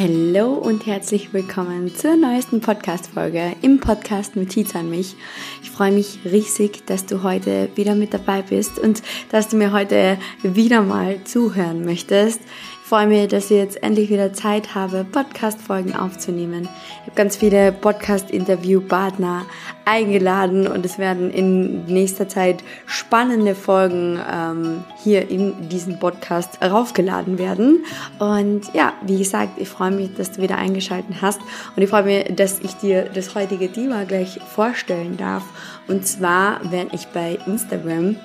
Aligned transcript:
Hallo 0.00 0.52
und 0.52 0.86
herzlich 0.86 1.32
willkommen 1.32 1.92
zur 1.92 2.14
neuesten 2.14 2.60
Podcast-Folge 2.60 3.56
im 3.62 3.80
Podcast 3.80 4.36
Notiz 4.36 4.76
an 4.76 4.88
mich. 4.88 5.16
Ich 5.60 5.72
freue 5.72 5.90
mich 5.90 6.20
riesig, 6.24 6.86
dass 6.86 7.04
du 7.04 7.24
heute 7.24 7.68
wieder 7.74 7.96
mit 7.96 8.14
dabei 8.14 8.42
bist 8.42 8.78
und 8.78 9.02
dass 9.32 9.48
du 9.48 9.56
mir 9.56 9.72
heute 9.72 10.16
wieder 10.44 10.82
mal 10.82 11.24
zuhören 11.24 11.84
möchtest 11.84 12.40
freue 12.88 13.06
mich, 13.06 13.28
dass 13.28 13.50
ich 13.50 13.58
jetzt 13.58 13.82
endlich 13.82 14.08
wieder 14.08 14.32
Zeit 14.32 14.74
habe, 14.74 15.04
Podcast-Folgen 15.04 15.94
aufzunehmen. 15.94 16.62
Ich 16.62 17.06
habe 17.08 17.16
ganz 17.16 17.36
viele 17.36 17.70
Podcast-Interview-Partner 17.70 19.44
eingeladen 19.84 20.66
und 20.66 20.86
es 20.86 20.96
werden 20.96 21.30
in 21.30 21.84
nächster 21.84 22.30
Zeit 22.30 22.64
spannende 22.86 23.54
Folgen 23.54 24.18
ähm, 24.32 24.84
hier 25.04 25.28
in 25.28 25.68
diesen 25.68 25.98
Podcast 25.98 26.62
raufgeladen 26.62 27.38
werden. 27.38 27.84
Und 28.18 28.72
ja, 28.72 28.94
wie 29.02 29.18
gesagt, 29.18 29.60
ich 29.60 29.68
freue 29.68 29.90
mich, 29.90 30.14
dass 30.14 30.32
du 30.32 30.40
wieder 30.40 30.56
eingeschaltet 30.56 31.16
hast 31.20 31.42
und 31.76 31.82
ich 31.82 31.90
freue 31.90 32.04
mich, 32.04 32.34
dass 32.36 32.58
ich 32.60 32.72
dir 32.76 33.10
das 33.12 33.34
heutige 33.34 33.70
Thema 33.70 34.06
gleich 34.06 34.40
vorstellen 34.54 35.18
darf. 35.18 35.42
Und 35.88 36.06
zwar 36.06 36.72
werde 36.72 36.94
ich 36.94 37.06
bei 37.08 37.36
Instagram 37.44 38.16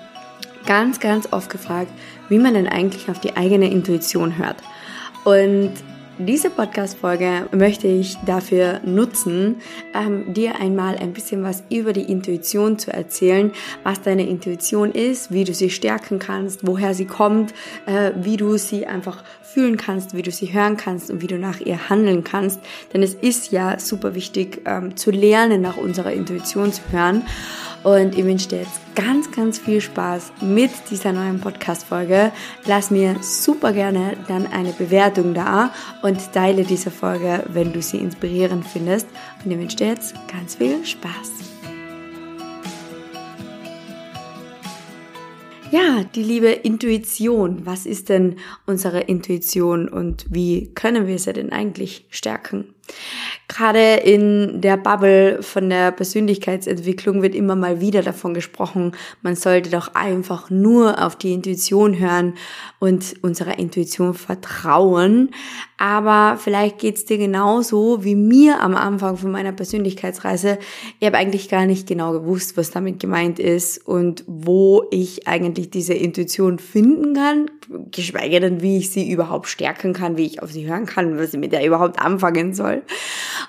ganz, 0.65 0.99
ganz 0.99 1.31
oft 1.31 1.49
gefragt, 1.49 1.91
wie 2.29 2.39
man 2.39 2.53
denn 2.53 2.67
eigentlich 2.67 3.09
auf 3.09 3.19
die 3.19 3.35
eigene 3.37 3.69
Intuition 3.71 4.37
hört. 4.37 4.57
Und 5.23 5.71
diese 6.19 6.51
Podcast-Folge 6.51 7.47
möchte 7.51 7.87
ich 7.87 8.17
dafür 8.23 8.81
nutzen, 8.85 9.55
ähm, 9.95 10.31
dir 10.31 10.59
einmal 10.59 10.95
ein 10.95 11.11
bisschen 11.11 11.43
was 11.43 11.63
über 11.71 11.91
die 11.91 12.03
Intuition 12.03 12.77
zu 12.77 12.93
erzählen, 12.93 13.51
was 13.81 14.01
deine 14.03 14.27
Intuition 14.27 14.91
ist, 14.91 15.31
wie 15.31 15.43
du 15.43 15.55
sie 15.55 15.71
stärken 15.71 16.19
kannst, 16.19 16.67
woher 16.67 16.93
sie 16.93 17.07
kommt, 17.07 17.55
äh, 17.87 18.11
wie 18.15 18.37
du 18.37 18.57
sie 18.57 18.85
einfach 18.85 19.23
fühlen 19.41 19.75
kannst, 19.75 20.15
wie 20.15 20.21
du 20.21 20.29
sie 20.29 20.53
hören 20.53 20.77
kannst 20.77 21.09
und 21.09 21.23
wie 21.23 21.27
du 21.27 21.39
nach 21.39 21.59
ihr 21.59 21.89
handeln 21.89 22.23
kannst. 22.23 22.59
Denn 22.93 23.01
es 23.01 23.15
ist 23.15 23.51
ja 23.51 23.79
super 23.79 24.13
wichtig 24.13 24.61
ähm, 24.65 24.95
zu 24.95 25.09
lernen, 25.09 25.61
nach 25.61 25.77
unserer 25.77 26.13
Intuition 26.13 26.71
zu 26.71 26.83
hören. 26.91 27.23
Und 27.83 28.17
ich 28.17 28.23
wünsche 28.23 28.47
dir 28.47 28.59
jetzt 28.59 28.79
ganz, 28.95 29.29
ganz 29.31 29.59
viel 29.59 29.81
Spaß 29.81 30.31
mit 30.41 30.71
dieser 30.89 31.11
neuen 31.11 31.41
Podcast-Folge. 31.41 32.31
Lass 32.65 32.91
mir 32.91 33.17
super 33.21 33.73
gerne 33.73 34.15
dann 34.29 34.47
eine 34.47 34.71
Bewertung 34.71 35.33
da 35.33 35.73
und 36.01 36.31
teile 36.31 36.63
diese 36.63 36.91
Folge, 36.91 37.43
wenn 37.49 37.73
du 37.73 37.81
sie 37.81 37.97
inspirierend 37.97 38.65
findest. 38.65 39.07
Und 39.43 39.51
ich 39.51 39.57
wünsche 39.57 39.77
dir 39.77 39.87
jetzt 39.87 40.15
ganz 40.31 40.55
viel 40.55 40.85
Spaß. 40.85 41.31
Ja, 45.73 46.03
die 46.15 46.21
liebe 46.21 46.49
Intuition. 46.49 47.65
Was 47.65 47.87
ist 47.87 48.09
denn 48.09 48.35
unsere 48.67 48.99
Intuition 49.01 49.89
und 49.89 50.27
wie 50.29 50.71
können 50.75 51.07
wir 51.07 51.17
sie 51.17 51.33
denn 51.33 51.51
eigentlich 51.51 52.05
stärken? 52.11 52.75
Gerade 53.49 53.95
in 53.95 54.61
der 54.61 54.77
Bubble 54.77 55.43
von 55.43 55.69
der 55.69 55.91
Persönlichkeitsentwicklung 55.91 57.21
wird 57.21 57.35
immer 57.35 57.55
mal 57.55 57.81
wieder 57.81 58.01
davon 58.01 58.33
gesprochen, 58.33 58.93
man 59.21 59.35
sollte 59.35 59.69
doch 59.69 59.95
einfach 59.95 60.49
nur 60.49 61.03
auf 61.03 61.17
die 61.17 61.33
Intuition 61.33 61.99
hören 61.99 62.35
und 62.79 63.15
unserer 63.21 63.59
Intuition 63.59 64.13
vertrauen. 64.13 65.31
Aber 65.77 66.39
vielleicht 66.41 66.79
geht's 66.79 67.03
dir 67.03 67.17
genauso 67.17 68.05
wie 68.05 68.15
mir 68.15 68.61
am 68.61 68.75
Anfang 68.75 69.17
von 69.17 69.31
meiner 69.31 69.51
Persönlichkeitsreise. 69.51 70.57
Ich 70.99 71.05
habe 71.05 71.17
eigentlich 71.17 71.49
gar 71.49 71.65
nicht 71.65 71.87
genau 71.87 72.13
gewusst, 72.13 72.55
was 72.55 72.71
damit 72.71 73.01
gemeint 73.01 73.37
ist 73.37 73.85
und 73.85 74.23
wo 74.25 74.85
ich 74.91 75.27
eigentlich 75.27 75.69
diese 75.69 75.93
Intuition 75.93 76.59
finden 76.59 77.13
kann, 77.13 77.51
geschweige 77.91 78.39
denn, 78.39 78.61
wie 78.61 78.77
ich 78.77 78.91
sie 78.91 79.11
überhaupt 79.11 79.47
stärken 79.47 79.91
kann, 79.91 80.15
wie 80.15 80.25
ich 80.25 80.41
auf 80.41 80.51
sie 80.51 80.65
hören 80.65 80.85
kann, 80.85 81.17
was 81.17 81.33
ich 81.33 81.39
mit 81.39 81.51
der 81.51 81.65
überhaupt 81.65 81.99
anfangen 81.99 82.53
soll. 82.53 82.83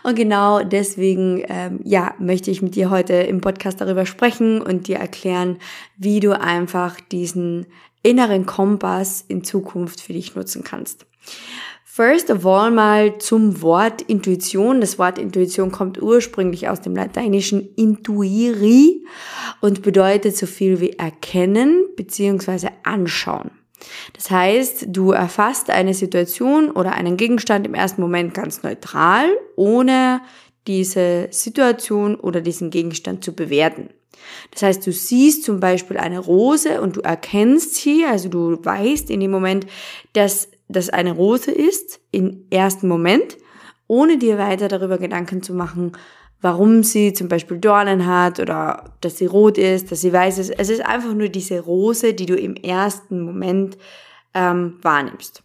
Und 0.02 0.14
genau 0.14 0.62
deswegen, 0.62 1.42
ähm, 1.48 1.80
ja, 1.84 2.14
möchte 2.18 2.50
ich 2.50 2.62
mit 2.62 2.74
dir 2.74 2.90
heute 2.90 3.14
im 3.14 3.40
Podcast 3.40 3.80
darüber 3.80 4.06
sprechen 4.06 4.60
und 4.60 4.88
dir 4.88 4.96
erklären, 4.96 5.58
wie 5.96 6.20
du 6.20 6.38
einfach 6.38 7.00
diesen 7.00 7.66
inneren 8.02 8.46
Kompass 8.46 9.24
in 9.26 9.44
Zukunft 9.44 10.00
für 10.00 10.12
dich 10.12 10.34
nutzen 10.34 10.62
kannst. 10.62 11.06
First 11.96 12.28
of 12.30 12.44
all 12.44 12.72
mal 12.72 13.18
zum 13.18 13.62
Wort 13.62 14.02
Intuition. 14.02 14.80
Das 14.80 14.98
Wort 14.98 15.16
Intuition 15.16 15.70
kommt 15.70 16.02
ursprünglich 16.02 16.68
aus 16.68 16.80
dem 16.80 16.96
lateinischen 16.96 17.72
intuiri 17.76 19.06
und 19.60 19.82
bedeutet 19.82 20.36
so 20.36 20.46
viel 20.46 20.80
wie 20.80 20.90
erkennen 20.94 21.84
bzw. 21.94 22.70
anschauen. 22.82 23.52
Das 24.12 24.30
heißt, 24.30 24.86
du 24.88 25.12
erfasst 25.12 25.70
eine 25.70 25.94
Situation 25.94 26.70
oder 26.70 26.92
einen 26.92 27.16
Gegenstand 27.16 27.66
im 27.66 27.74
ersten 27.74 28.00
Moment 28.00 28.34
ganz 28.34 28.62
neutral, 28.62 29.28
ohne 29.56 30.20
diese 30.66 31.28
Situation 31.30 32.14
oder 32.16 32.40
diesen 32.40 32.70
Gegenstand 32.70 33.24
zu 33.24 33.34
bewerten. 33.34 33.90
Das 34.50 34.62
heißt, 34.62 34.86
du 34.86 34.92
siehst 34.92 35.44
zum 35.44 35.60
Beispiel 35.60 35.98
eine 35.98 36.18
Rose 36.18 36.80
und 36.80 36.96
du 36.96 37.00
erkennst 37.00 37.74
sie, 37.76 38.04
also 38.04 38.28
du 38.28 38.64
weißt 38.64 39.10
in 39.10 39.20
dem 39.20 39.30
Moment, 39.30 39.66
dass 40.12 40.48
das 40.68 40.88
eine 40.88 41.12
Rose 41.12 41.50
ist, 41.50 42.00
im 42.10 42.46
ersten 42.50 42.88
Moment, 42.88 43.36
ohne 43.86 44.16
dir 44.16 44.38
weiter 44.38 44.68
darüber 44.68 44.98
Gedanken 44.98 45.42
zu 45.42 45.52
machen, 45.52 45.92
warum 46.40 46.82
sie 46.82 47.12
zum 47.12 47.28
Beispiel 47.28 47.58
Dornen 47.58 48.06
hat 48.06 48.40
oder 48.40 48.92
dass 49.00 49.18
sie 49.18 49.26
rot 49.26 49.58
ist, 49.58 49.90
dass 49.90 50.02
sie 50.02 50.12
weiß 50.12 50.38
ist. 50.38 50.50
Es 50.50 50.68
ist 50.68 50.84
einfach 50.84 51.14
nur 51.14 51.28
diese 51.28 51.60
Rose, 51.60 52.14
die 52.14 52.26
du 52.26 52.36
im 52.36 52.54
ersten 52.54 53.22
Moment 53.22 53.78
ähm, 54.34 54.78
wahrnimmst. 54.82 55.42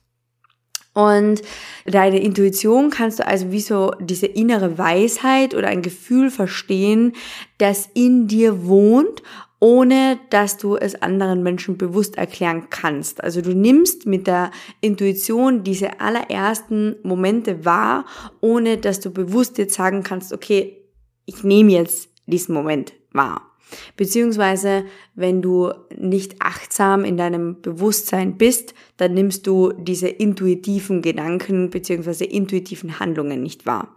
Und 0.94 1.42
deine 1.86 2.20
Intuition 2.20 2.90
kannst 2.90 3.20
du 3.20 3.28
also 3.28 3.52
wie 3.52 3.62
so 3.62 3.92
diese 4.02 4.26
innere 4.26 4.78
Weisheit 4.78 5.56
oder 5.56 5.68
ein 5.68 5.82
Gefühl 5.82 6.30
verstehen, 6.32 7.14
das 7.58 7.88
in 7.94 8.28
dir 8.28 8.66
wohnt, 8.66 9.22
ohne 9.60 10.20
dass 10.30 10.58
du 10.58 10.76
es 10.78 11.02
anderen 11.02 11.44
Menschen 11.44 11.78
bewusst 11.78 12.18
erklären 12.18 12.68
kannst. 12.70 13.24
Also 13.24 13.42
du 13.42 13.54
nimmst 13.54 14.06
mit 14.06 14.26
der 14.26 14.52
Intuition 14.82 15.64
diese 15.64 16.00
allerersten 16.00 16.96
Momente 17.04 17.66
wahr, 17.66 18.06
ohne 18.42 18.78
dass 18.78 19.00
du 19.00 19.12
bewusst 19.12 19.58
jetzt 19.58 19.76
sagen 19.76 20.04
kannst, 20.04 20.34
okay, 20.34 20.79
ich 21.30 21.44
nehme 21.44 21.72
jetzt 21.72 22.10
diesen 22.26 22.56
Moment 22.56 22.94
wahr. 23.12 23.46
Beziehungsweise, 23.96 24.86
wenn 25.14 25.44
du 25.44 25.72
nicht 25.96 26.38
achtsam 26.40 27.06
in 27.06 27.18
deinem 27.18 27.62
Bewusstsein 27.62 28.36
bist, 28.36 28.74
dann 28.98 29.14
nimmst 29.14 29.46
du 29.46 29.72
diese 29.74 30.08
intuitiven 30.08 31.04
Gedanken 31.04 31.70
beziehungsweise 31.70 32.26
intuitiven 32.26 33.00
Handlungen 33.00 33.44
nicht 33.44 33.68
wahr. 33.68 33.96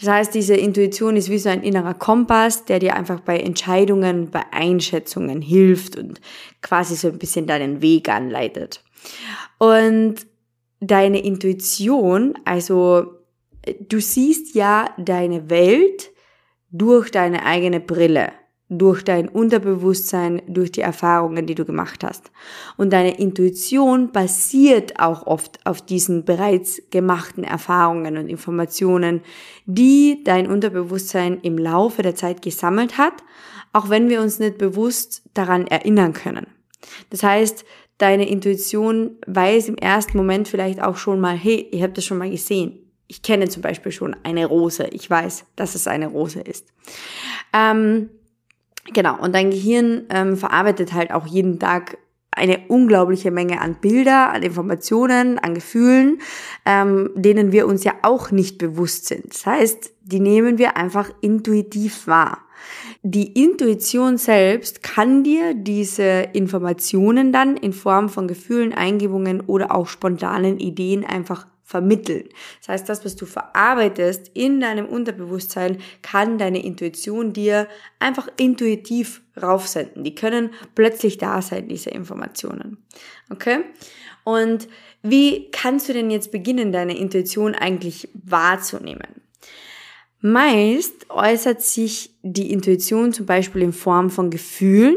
Das 0.00 0.08
heißt, 0.08 0.34
diese 0.34 0.54
Intuition 0.54 1.16
ist 1.16 1.30
wie 1.30 1.38
so 1.38 1.48
ein 1.50 1.62
innerer 1.62 1.94
Kompass, 1.94 2.64
der 2.64 2.80
dir 2.80 2.96
einfach 2.96 3.20
bei 3.20 3.38
Entscheidungen, 3.38 4.30
bei 4.30 4.42
Einschätzungen 4.50 5.40
hilft 5.40 5.96
und 5.96 6.20
quasi 6.60 6.96
so 6.96 7.06
ein 7.06 7.18
bisschen 7.18 7.46
deinen 7.46 7.82
Weg 7.82 8.08
anleitet. 8.08 8.82
Und 9.58 10.26
deine 10.80 11.22
Intuition, 11.22 12.34
also 12.44 13.14
du 13.88 14.00
siehst 14.00 14.56
ja 14.56 14.90
deine 14.98 15.48
Welt 15.48 16.10
durch 16.78 17.10
deine 17.10 17.44
eigene 17.44 17.80
Brille, 17.80 18.32
durch 18.68 19.04
dein 19.04 19.28
Unterbewusstsein, 19.28 20.42
durch 20.48 20.72
die 20.72 20.80
Erfahrungen, 20.80 21.46
die 21.46 21.54
du 21.54 21.64
gemacht 21.64 22.02
hast. 22.02 22.32
Und 22.76 22.92
deine 22.92 23.18
Intuition 23.18 24.10
basiert 24.10 24.98
auch 24.98 25.26
oft 25.26 25.64
auf 25.64 25.82
diesen 25.82 26.24
bereits 26.24 26.82
gemachten 26.90 27.44
Erfahrungen 27.44 28.18
und 28.18 28.28
Informationen, 28.28 29.22
die 29.66 30.22
dein 30.24 30.50
Unterbewusstsein 30.50 31.38
im 31.42 31.58
Laufe 31.58 32.02
der 32.02 32.16
Zeit 32.16 32.42
gesammelt 32.42 32.98
hat, 32.98 33.14
auch 33.72 33.88
wenn 33.88 34.08
wir 34.08 34.20
uns 34.20 34.38
nicht 34.38 34.58
bewusst 34.58 35.22
daran 35.34 35.66
erinnern 35.66 36.12
können. 36.12 36.46
Das 37.10 37.22
heißt, 37.22 37.64
deine 37.98 38.28
Intuition 38.28 39.16
weiß 39.26 39.68
im 39.68 39.78
ersten 39.78 40.16
Moment 40.16 40.48
vielleicht 40.48 40.82
auch 40.82 40.96
schon 40.96 41.20
mal, 41.20 41.36
hey, 41.36 41.68
ich 41.70 41.82
habe 41.82 41.92
das 41.92 42.04
schon 42.04 42.18
mal 42.18 42.30
gesehen 42.30 42.85
ich 43.08 43.22
kenne 43.22 43.48
zum 43.48 43.62
Beispiel 43.62 43.92
schon 43.92 44.16
eine 44.22 44.46
Rose. 44.46 44.88
Ich 44.90 45.08
weiß, 45.08 45.44
dass 45.56 45.74
es 45.74 45.86
eine 45.86 46.08
Rose 46.08 46.40
ist. 46.40 46.66
Ähm, 47.52 48.10
genau, 48.92 49.18
und 49.20 49.34
dein 49.34 49.50
Gehirn 49.50 50.04
ähm, 50.10 50.36
verarbeitet 50.36 50.92
halt 50.92 51.12
auch 51.12 51.26
jeden 51.26 51.58
Tag 51.58 51.98
eine 52.32 52.60
unglaubliche 52.68 53.30
Menge 53.30 53.60
an 53.60 53.76
Bilder, 53.80 54.30
an 54.32 54.42
Informationen, 54.42 55.38
an 55.38 55.54
Gefühlen, 55.54 56.18
ähm, 56.66 57.10
denen 57.14 57.50
wir 57.50 57.66
uns 57.66 57.82
ja 57.82 57.94
auch 58.02 58.30
nicht 58.30 58.58
bewusst 58.58 59.06
sind. 59.06 59.32
Das 59.32 59.46
heißt, 59.46 59.92
die 60.02 60.20
nehmen 60.20 60.58
wir 60.58 60.76
einfach 60.76 61.10
intuitiv 61.22 62.06
wahr. 62.06 62.42
Die 63.02 63.42
Intuition 63.42 64.18
selbst 64.18 64.82
kann 64.82 65.24
dir 65.24 65.54
diese 65.54 66.28
Informationen 66.32 67.32
dann 67.32 67.56
in 67.56 67.72
Form 67.72 68.08
von 68.08 68.28
Gefühlen, 68.28 68.74
Eingebungen 68.74 69.40
oder 69.40 69.74
auch 69.74 69.86
spontanen 69.86 70.58
Ideen 70.58 71.04
einfach 71.04 71.46
vermitteln. 71.66 72.28
Das 72.60 72.68
heißt, 72.68 72.88
das, 72.88 73.04
was 73.04 73.16
du 73.16 73.26
verarbeitest 73.26 74.30
in 74.34 74.60
deinem 74.60 74.86
Unterbewusstsein, 74.86 75.78
kann 76.00 76.38
deine 76.38 76.64
Intuition 76.64 77.32
dir 77.32 77.66
einfach 77.98 78.28
intuitiv 78.36 79.20
raufsenden. 79.42 80.04
Die 80.04 80.14
können 80.14 80.50
plötzlich 80.76 81.18
da 81.18 81.42
sein, 81.42 81.66
diese 81.66 81.90
Informationen. 81.90 82.78
Okay? 83.30 83.64
Und 84.22 84.68
Wie 85.08 85.52
kannst 85.52 85.88
du 85.88 85.92
denn 85.92 86.10
jetzt 86.10 86.32
beginnen, 86.32 86.72
deine 86.72 86.98
Intuition 86.98 87.54
eigentlich 87.54 88.08
wahrzunehmen? 88.14 89.22
Meist 90.20 91.08
äußert 91.10 91.62
sich 91.62 92.10
die 92.22 92.50
Intuition 92.50 93.12
zum 93.12 93.24
Beispiel 93.24 93.62
in 93.62 93.72
Form 93.72 94.10
von 94.10 94.30
Gefühlen, 94.30 94.96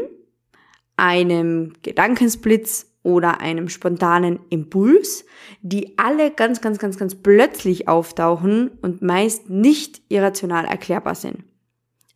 einem 0.96 1.74
Gedankensblitz 1.82 2.89
oder 3.02 3.40
einem 3.40 3.68
spontanen 3.68 4.40
Impuls, 4.50 5.24
die 5.62 5.96
alle 5.98 6.30
ganz, 6.30 6.60
ganz, 6.60 6.78
ganz, 6.78 6.98
ganz 6.98 7.14
plötzlich 7.14 7.88
auftauchen 7.88 8.70
und 8.82 9.02
meist 9.02 9.48
nicht 9.48 10.02
irrational 10.08 10.66
erklärbar 10.66 11.14
sind. 11.14 11.44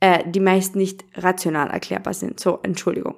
Äh, 0.01 0.29
die 0.31 0.41
meist 0.41 0.77
nicht 0.77 1.05
rational 1.15 1.71
erklärbar 1.71 2.13
sind. 2.13 2.39
So, 2.39 2.59
Entschuldigung. 2.63 3.15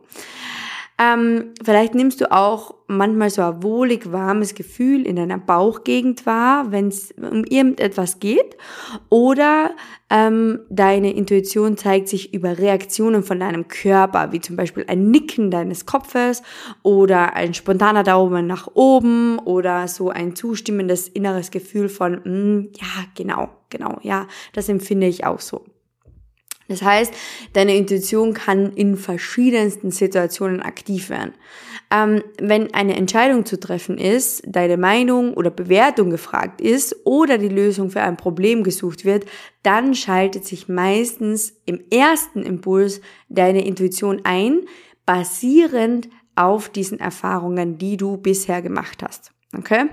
Ähm, 0.98 1.52
vielleicht 1.62 1.94
nimmst 1.94 2.22
du 2.22 2.32
auch 2.32 2.74
manchmal 2.86 3.28
so 3.28 3.42
ein 3.42 3.62
wohlig 3.62 4.12
warmes 4.12 4.54
Gefühl 4.54 5.06
in 5.06 5.16
deiner 5.16 5.36
Bauchgegend 5.36 6.24
wahr, 6.24 6.72
wenn 6.72 6.88
es 6.88 7.12
um 7.12 7.44
irgendetwas 7.44 8.18
geht. 8.18 8.56
Oder 9.10 9.72
ähm, 10.08 10.60
deine 10.70 11.12
Intuition 11.12 11.76
zeigt 11.76 12.08
sich 12.08 12.32
über 12.32 12.56
Reaktionen 12.56 13.22
von 13.22 13.40
deinem 13.40 13.68
Körper, 13.68 14.32
wie 14.32 14.40
zum 14.40 14.56
Beispiel 14.56 14.86
ein 14.88 15.10
Nicken 15.10 15.50
deines 15.50 15.84
Kopfes 15.84 16.42
oder 16.82 17.34
ein 17.34 17.52
spontaner 17.52 18.02
Daumen 18.02 18.46
nach 18.46 18.68
oben 18.72 19.38
oder 19.40 19.88
so 19.88 20.08
ein 20.08 20.34
zustimmendes 20.34 21.08
inneres 21.08 21.50
Gefühl 21.50 21.90
von, 21.90 22.22
mm, 22.24 22.72
ja, 22.80 23.04
genau, 23.14 23.50
genau, 23.68 23.98
ja, 24.02 24.26
das 24.54 24.70
empfinde 24.70 25.08
ich 25.08 25.26
auch 25.26 25.40
so. 25.40 25.62
Das 26.68 26.82
heißt, 26.82 27.12
deine 27.52 27.76
Intuition 27.76 28.34
kann 28.34 28.72
in 28.72 28.96
verschiedensten 28.96 29.90
Situationen 29.90 30.60
aktiv 30.60 31.10
werden. 31.10 31.34
Ähm, 31.90 32.22
wenn 32.40 32.74
eine 32.74 32.96
Entscheidung 32.96 33.46
zu 33.46 33.60
treffen 33.60 33.96
ist, 33.96 34.42
deine 34.46 34.76
Meinung 34.76 35.34
oder 35.34 35.50
Bewertung 35.50 36.10
gefragt 36.10 36.60
ist 36.60 36.96
oder 37.04 37.38
die 37.38 37.48
Lösung 37.48 37.90
für 37.90 38.00
ein 38.00 38.16
Problem 38.16 38.64
gesucht 38.64 39.04
wird, 39.04 39.24
dann 39.62 39.94
schaltet 39.94 40.44
sich 40.44 40.68
meistens 40.68 41.54
im 41.64 41.80
ersten 41.90 42.42
Impuls 42.42 43.00
deine 43.28 43.64
Intuition 43.64 44.22
ein, 44.24 44.62
basierend 45.04 46.08
auf 46.34 46.68
diesen 46.68 46.98
Erfahrungen, 46.98 47.78
die 47.78 47.96
du 47.96 48.16
bisher 48.16 48.62
gemacht 48.62 49.04
hast. 49.04 49.32
Okay? 49.56 49.86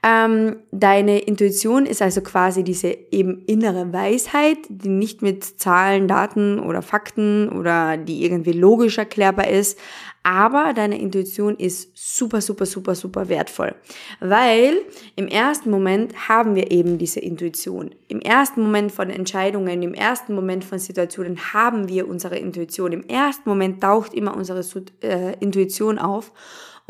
Ähm, 0.00 0.56
deine 0.70 1.18
Intuition 1.18 1.84
ist 1.84 2.02
also 2.02 2.20
quasi 2.20 2.62
diese 2.62 2.96
eben 3.10 3.42
innere 3.46 3.92
Weisheit, 3.92 4.58
die 4.68 4.88
nicht 4.88 5.22
mit 5.22 5.42
Zahlen, 5.44 6.06
Daten 6.06 6.60
oder 6.60 6.82
Fakten 6.82 7.48
oder 7.48 7.96
die 7.96 8.24
irgendwie 8.24 8.52
logisch 8.52 8.98
erklärbar 8.98 9.48
ist, 9.48 9.76
aber 10.22 10.72
deine 10.72 11.00
Intuition 11.00 11.56
ist 11.56 11.90
super, 11.94 12.40
super, 12.40 12.66
super, 12.66 12.94
super 12.94 13.28
wertvoll, 13.28 13.74
weil 14.20 14.76
im 15.16 15.26
ersten 15.26 15.70
Moment 15.70 16.28
haben 16.28 16.54
wir 16.54 16.70
eben 16.70 16.98
diese 16.98 17.18
Intuition. 17.18 17.94
Im 18.08 18.20
ersten 18.20 18.62
Moment 18.62 18.92
von 18.92 19.10
Entscheidungen, 19.10 19.82
im 19.82 19.94
ersten 19.94 20.34
Moment 20.34 20.64
von 20.64 20.78
Situationen 20.78 21.52
haben 21.54 21.88
wir 21.88 22.06
unsere 22.06 22.36
Intuition. 22.36 22.92
Im 22.92 23.04
ersten 23.08 23.48
Moment 23.48 23.82
taucht 23.82 24.12
immer 24.14 24.36
unsere 24.36 24.62
äh, 25.02 25.34
Intuition 25.40 25.98
auf 25.98 26.30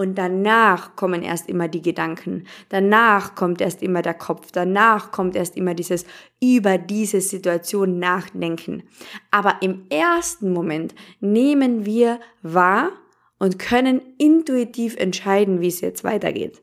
und 0.01 0.15
danach 0.17 0.95
kommen 0.95 1.23
erst 1.25 1.49
immer 1.49 1.67
die 1.67 1.83
Gedanken. 1.83 2.47
Danach 2.69 3.35
kommt 3.35 3.61
erst 3.61 3.83
immer 3.83 4.01
der 4.01 4.15
Kopf. 4.15 4.53
Danach 4.53 5.11
kommt 5.11 5.35
erst 5.35 5.57
immer 5.57 5.75
dieses 5.75 6.07
über 6.41 6.79
diese 6.79 7.21
Situation 7.21 7.99
nachdenken. 7.99 8.85
Aber 9.33 9.57
im 9.61 9.87
ersten 9.91 10.53
Moment 10.53 10.95
nehmen 11.19 11.85
wir 11.85 12.21
wahr 12.43 12.93
und 13.41 13.59
können 13.59 14.01
intuitiv 14.19 14.97
entscheiden, 14.97 15.61
wie 15.61 15.69
es 15.69 15.81
jetzt 15.81 16.05
weitergeht. 16.05 16.63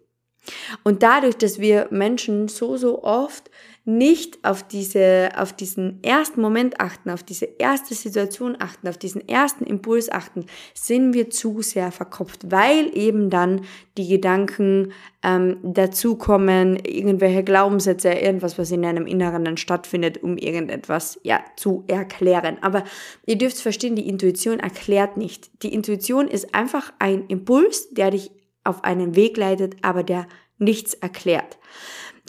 Und 0.84 1.04
dadurch, 1.04 1.36
dass 1.36 1.60
wir 1.60 1.88
Menschen 1.92 2.48
so, 2.48 2.78
so 2.78 3.04
oft 3.04 3.52
nicht 3.86 4.44
auf 4.44 4.64
diese, 4.64 5.30
auf 5.38 5.54
diesen 5.54 6.04
ersten 6.04 6.42
Moment 6.42 6.82
achten, 6.82 7.12
auf 7.12 7.22
diese 7.22 7.46
erste 7.46 7.94
Situation 7.94 8.58
achten, 8.60 8.88
auf 8.88 8.98
diesen 8.98 9.28
ersten 9.30 9.64
Impuls 9.64 10.12
achten, 10.12 10.48
sind 10.74 11.14
wir 11.14 11.30
zu 11.30 11.62
sehr 11.62 11.92
verkopft, 11.92 12.52
weil 12.52 12.90
eben 12.98 13.30
dann 13.30 13.62
die 13.98 14.08
Gedanken 14.08 14.92
ähm, 15.22 15.58
dazukommen, 15.62 16.78
irgendwelche 16.84 17.44
Glaubenssätze, 17.44 18.10
irgendwas, 18.10 18.58
was 18.58 18.72
in 18.72 18.84
einem 18.86 19.06
Inneren 19.06 19.46
dann 19.46 19.58
stattfindet, 19.58 20.22
um 20.24 20.38
irgendetwas 20.38 21.20
ja 21.22 21.42
zu 21.56 21.84
erklären. 21.86 22.58
Aber 22.62 22.84
ihr 23.28 23.38
dürft 23.38 23.60
verstehen, 23.60 23.96
die 23.96 24.10
Intuition 24.10 24.60
erklärt 24.60 25.16
nicht. 25.16 25.62
Die 25.62 25.74
Intuition 25.74 26.28
ist 26.28 26.56
einfach 26.56 26.92
ein 26.98 27.28
Impuls, 27.28 27.90
der 27.92 28.10
dich 28.10 28.32
auf 28.64 28.84
einen 28.84 29.16
Weg 29.16 29.38
leitet, 29.38 29.76
aber 29.84 30.02
der 30.02 30.28
nichts 30.58 30.94
erklärt. 30.96 31.58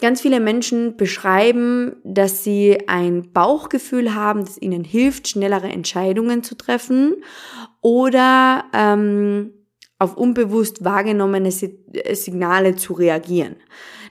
Ganz 0.00 0.20
viele 0.20 0.40
Menschen 0.40 0.96
beschreiben, 0.96 1.96
dass 2.04 2.44
sie 2.44 2.86
ein 2.86 3.32
Bauchgefühl 3.32 4.14
haben, 4.14 4.44
das 4.44 4.60
ihnen 4.60 4.84
hilft, 4.84 5.28
schnellere 5.28 5.68
Entscheidungen 5.68 6.42
zu 6.42 6.54
treffen 6.54 7.14
oder 7.80 8.64
ähm, 8.74 9.54
auf 9.98 10.16
unbewusst 10.16 10.84
wahrgenommene 10.84 11.50
Signale 11.50 12.76
zu 12.76 12.92
reagieren. 12.92 13.56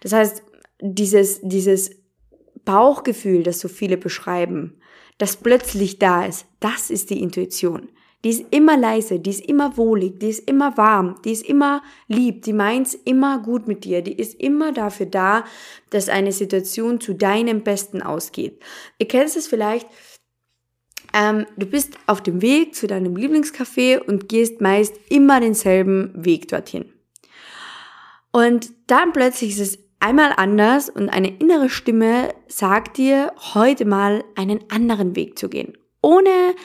Das 0.02 0.14
heißt, 0.14 0.44
dieses, 0.82 1.42
dieses 1.44 1.92
Bauchgefühl, 2.64 3.44
das 3.44 3.60
so 3.60 3.68
viele 3.68 3.98
beschreiben, 3.98 4.80
das 5.20 5.38
plötzlich 5.38 6.00
da 6.00 6.26
ist, 6.26 6.48
das 6.60 6.90
ist 6.90 7.12
die 7.12 7.22
Intuition. 7.22 7.90
Die 8.26 8.32
ist 8.32 8.46
immer 8.50 8.76
leise, 8.76 9.20
die 9.20 9.30
ist 9.30 9.46
immer 9.46 9.78
wohlig, 9.78 10.20
die 10.20 10.30
ist 10.30 10.50
immer 10.50 10.76
warm, 10.78 11.16
die 11.24 11.32
ist 11.32 11.46
immer 11.46 11.84
lieb, 12.08 12.42
die 12.42 12.54
meint's 12.54 12.96
immer 12.96 13.38
gut 13.38 13.68
mit 13.68 13.84
dir, 13.84 14.02
die 14.02 14.18
ist 14.18 14.42
immer 14.42 14.72
dafür 14.72 15.06
da, 15.06 15.46
dass 15.92 16.10
eine 16.10 16.32
Situation 16.32 17.00
zu 17.00 17.14
deinem 17.14 17.62
Besten 17.62 18.02
ausgeht. 18.02 18.64
Ihr 18.98 19.08
kennt 19.08 19.36
es 19.36 19.46
vielleicht, 19.46 19.88
ähm, 21.14 21.46
du 21.56 21.68
bist 21.68 22.00
auf 22.08 22.24
dem 22.24 22.42
Weg 22.42 22.74
zu 22.74 22.88
deinem 22.88 23.16
Lieblingscafé 23.16 24.00
und 24.00 24.28
gehst 24.28 24.60
meist 24.60 24.96
immer 25.10 25.40
denselben 25.40 26.12
Weg 26.16 26.48
dorthin. 26.48 26.92
Und 28.32 28.72
dann 28.88 29.14
plötzlich 29.14 29.52
ist 29.52 29.60
es 29.60 29.80
einmal 30.00 30.34
anders 30.36 30.90
und 30.90 31.10
eine 31.10 31.38
innere 31.38 31.70
Stimme 31.70 32.34
sagt 32.48 32.98
dir, 32.98 33.34
heute 33.54 33.86
mal 33.86 34.24
einen 34.36 34.62
anderen 34.72 35.16
Weg 35.16 35.38
zu 35.38 35.48
gehen. 35.48 35.78
Ohne 36.02 36.56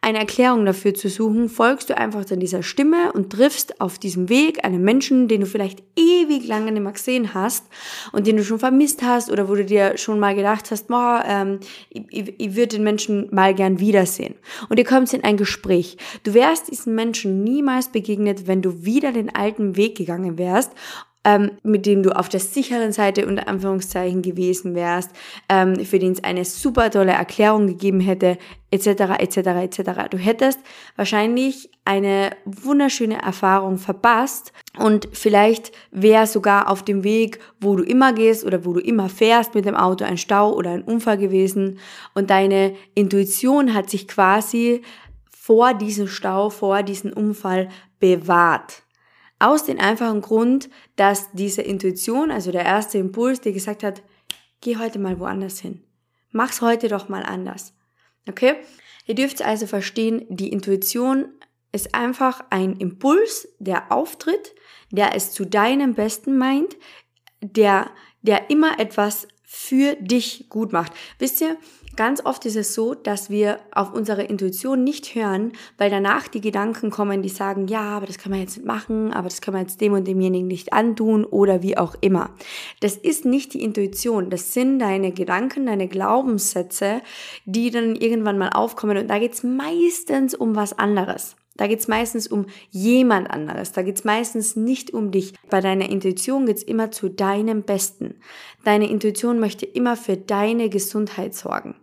eine 0.00 0.18
Erklärung 0.18 0.64
dafür 0.64 0.94
zu 0.94 1.08
suchen, 1.08 1.48
folgst 1.48 1.90
du 1.90 1.96
einfach 1.96 2.24
dann 2.24 2.38
dieser 2.40 2.62
Stimme 2.62 3.12
und 3.12 3.30
triffst 3.30 3.80
auf 3.80 3.98
diesem 3.98 4.28
Weg 4.28 4.64
einen 4.64 4.82
Menschen, 4.82 5.26
den 5.26 5.40
du 5.40 5.46
vielleicht 5.46 5.82
ewig 5.96 6.46
lange 6.46 6.70
nicht 6.70 6.82
mehr 6.82 6.92
gesehen 6.92 7.34
hast 7.34 7.66
und 8.12 8.26
den 8.26 8.36
du 8.36 8.44
schon 8.44 8.60
vermisst 8.60 9.02
hast 9.02 9.30
oder 9.30 9.48
wo 9.48 9.56
du 9.56 9.64
dir 9.64 9.98
schon 9.98 10.20
mal 10.20 10.34
gedacht 10.34 10.70
hast, 10.70 10.88
boah, 10.88 11.24
ähm, 11.26 11.58
ich, 11.90 12.34
ich 12.38 12.54
würde 12.54 12.76
den 12.76 12.84
Menschen 12.84 13.28
mal 13.32 13.54
gern 13.54 13.80
wiedersehen. 13.80 14.36
Und 14.68 14.78
ihr 14.78 14.84
kommt 14.84 15.12
in 15.12 15.24
ein 15.24 15.36
Gespräch. 15.36 15.96
Du 16.22 16.32
wärst 16.32 16.70
diesen 16.70 16.94
Menschen 16.94 17.42
niemals 17.42 17.88
begegnet, 17.88 18.46
wenn 18.46 18.62
du 18.62 18.84
wieder 18.84 19.12
den 19.12 19.34
alten 19.34 19.76
Weg 19.76 19.96
gegangen 19.96 20.38
wärst 20.38 20.72
ähm, 21.24 21.52
mit 21.62 21.84
dem 21.84 22.02
du 22.02 22.16
auf 22.16 22.28
der 22.28 22.40
sicheren 22.40 22.92
Seite 22.92 23.26
unter 23.26 23.48
Anführungszeichen 23.48 24.22
gewesen 24.22 24.74
wärst, 24.74 25.10
ähm, 25.48 25.84
für 25.84 25.98
den 25.98 26.12
es 26.12 26.24
eine 26.24 26.44
super 26.44 26.90
tolle 26.90 27.12
Erklärung 27.12 27.66
gegeben 27.66 28.00
hätte, 28.00 28.38
etc., 28.70 29.18
etc., 29.18 29.36
etc. 29.36 29.78
Du 30.10 30.18
hättest 30.18 30.60
wahrscheinlich 30.96 31.70
eine 31.84 32.30
wunderschöne 32.44 33.20
Erfahrung 33.20 33.78
verpasst 33.78 34.52
und 34.78 35.08
vielleicht 35.12 35.72
wäre 35.90 36.26
sogar 36.26 36.70
auf 36.70 36.82
dem 36.84 37.02
Weg, 37.02 37.40
wo 37.60 37.76
du 37.76 37.82
immer 37.82 38.12
gehst 38.12 38.44
oder 38.44 38.64
wo 38.64 38.72
du 38.72 38.80
immer 38.80 39.08
fährst 39.08 39.54
mit 39.54 39.64
dem 39.64 39.74
Auto 39.74 40.04
ein 40.04 40.18
Stau 40.18 40.52
oder 40.54 40.70
ein 40.70 40.82
Unfall 40.82 41.18
gewesen 41.18 41.78
und 42.14 42.30
deine 42.30 42.74
Intuition 42.94 43.74
hat 43.74 43.90
sich 43.90 44.06
quasi 44.06 44.82
vor 45.30 45.74
diesem 45.74 46.08
Stau, 46.08 46.50
vor 46.50 46.82
diesem 46.82 47.12
Unfall 47.12 47.70
bewahrt. 47.98 48.82
Aus 49.38 49.64
dem 49.64 49.78
einfachen 49.78 50.20
Grund, 50.20 50.68
dass 50.96 51.30
diese 51.32 51.62
Intuition, 51.62 52.30
also 52.30 52.50
der 52.50 52.64
erste 52.64 52.98
Impuls, 52.98 53.40
dir 53.40 53.52
gesagt 53.52 53.82
hat, 53.84 54.02
geh 54.60 54.76
heute 54.76 54.98
mal 54.98 55.20
woanders 55.20 55.60
hin. 55.60 55.84
Mach's 56.32 56.60
heute 56.60 56.88
doch 56.88 57.08
mal 57.08 57.22
anders. 57.22 57.74
Okay? 58.28 58.56
Ihr 59.06 59.14
dürft 59.14 59.42
also 59.42 59.66
verstehen, 59.66 60.26
die 60.28 60.52
Intuition 60.52 61.28
ist 61.72 61.94
einfach 61.94 62.44
ein 62.50 62.76
Impuls, 62.76 63.48
der 63.58 63.92
auftritt, 63.92 64.54
der 64.90 65.14
es 65.14 65.32
zu 65.32 65.44
deinem 65.44 65.94
Besten 65.94 66.36
meint, 66.36 66.76
der, 67.40 67.90
der 68.22 68.50
immer 68.50 68.80
etwas 68.80 69.28
für 69.44 69.94
dich 69.96 70.48
gut 70.50 70.72
macht. 70.72 70.92
Wisst 71.18 71.40
ihr, 71.40 71.56
Ganz 71.98 72.24
oft 72.24 72.46
ist 72.46 72.54
es 72.54 72.74
so, 72.74 72.94
dass 72.94 73.28
wir 73.28 73.58
auf 73.72 73.92
unsere 73.92 74.22
Intuition 74.22 74.84
nicht 74.84 75.16
hören, 75.16 75.50
weil 75.78 75.90
danach 75.90 76.28
die 76.28 76.40
Gedanken 76.40 76.90
kommen, 76.90 77.22
die 77.22 77.28
sagen, 77.28 77.66
ja, 77.66 77.80
aber 77.80 78.06
das 78.06 78.18
kann 78.18 78.30
man 78.30 78.38
jetzt 78.38 78.56
nicht 78.56 78.66
machen, 78.66 79.12
aber 79.12 79.28
das 79.28 79.40
kann 79.40 79.52
man 79.52 79.64
jetzt 79.64 79.80
dem 79.80 79.94
und 79.94 80.06
demjenigen 80.06 80.46
nicht 80.46 80.72
antun 80.72 81.24
oder 81.24 81.60
wie 81.60 81.76
auch 81.76 81.96
immer. 82.00 82.30
Das 82.78 82.94
ist 82.94 83.24
nicht 83.24 83.52
die 83.52 83.64
Intuition, 83.64 84.30
das 84.30 84.54
sind 84.54 84.78
deine 84.78 85.10
Gedanken, 85.10 85.66
deine 85.66 85.88
Glaubenssätze, 85.88 87.02
die 87.46 87.72
dann 87.72 87.96
irgendwann 87.96 88.38
mal 88.38 88.50
aufkommen 88.50 88.96
und 88.96 89.08
da 89.08 89.18
geht 89.18 89.34
es 89.34 89.42
meistens 89.42 90.36
um 90.36 90.54
was 90.54 90.78
anderes. 90.78 91.34
Da 91.58 91.66
geht's 91.66 91.88
meistens 91.88 92.28
um 92.28 92.46
jemand 92.70 93.30
anderes. 93.30 93.72
Da 93.72 93.82
geht's 93.82 94.04
meistens 94.04 94.56
nicht 94.56 94.94
um 94.94 95.10
dich. 95.10 95.34
Bei 95.50 95.60
deiner 95.60 95.90
Intuition 95.90 96.46
geht's 96.46 96.62
immer 96.62 96.90
zu 96.90 97.10
deinem 97.10 97.64
Besten. 97.64 98.14
Deine 98.64 98.88
Intuition 98.88 99.40
möchte 99.40 99.66
immer 99.66 99.96
für 99.96 100.16
deine 100.16 100.70
Gesundheit 100.70 101.34
sorgen. 101.34 101.74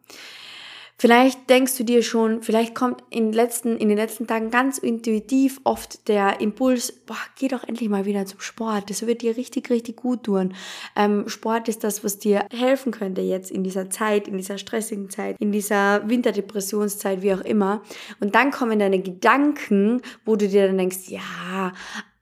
Vielleicht 0.97 1.49
denkst 1.49 1.77
du 1.77 1.83
dir 1.83 2.01
schon, 2.03 2.41
vielleicht 2.41 2.73
kommt 2.73 3.03
in 3.09 3.25
den 3.25 3.33
letzten, 3.33 3.75
in 3.75 3.89
den 3.89 3.97
letzten 3.97 4.27
Tagen 4.27 4.49
ganz 4.49 4.77
intuitiv 4.77 5.59
oft 5.65 6.07
der 6.07 6.39
Impuls, 6.39 6.93
boah, 6.93 7.17
geh 7.37 7.49
doch 7.49 7.65
endlich 7.65 7.89
mal 7.89 8.05
wieder 8.05 8.25
zum 8.25 8.39
Sport. 8.39 8.89
Das 8.89 9.05
wird 9.05 9.21
dir 9.21 9.35
richtig, 9.35 9.69
richtig 9.69 9.97
gut 9.97 10.23
tun. 10.23 10.53
Ähm, 10.95 11.27
Sport 11.27 11.67
ist 11.67 11.83
das, 11.83 12.05
was 12.05 12.17
dir 12.17 12.45
helfen 12.49 12.93
könnte 12.93 13.21
jetzt 13.21 13.51
in 13.51 13.61
dieser 13.61 13.89
Zeit, 13.89 14.29
in 14.29 14.37
dieser 14.37 14.57
stressigen 14.57 15.09
Zeit, 15.09 15.35
in 15.39 15.51
dieser 15.51 16.07
Winterdepressionszeit, 16.07 17.21
wie 17.21 17.33
auch 17.33 17.41
immer. 17.41 17.81
Und 18.21 18.33
dann 18.33 18.51
kommen 18.51 18.79
deine 18.79 19.01
Gedanken, 19.01 20.01
wo 20.23 20.37
du 20.37 20.47
dir 20.47 20.67
dann 20.67 20.77
denkst, 20.77 21.09
ja, 21.09 21.73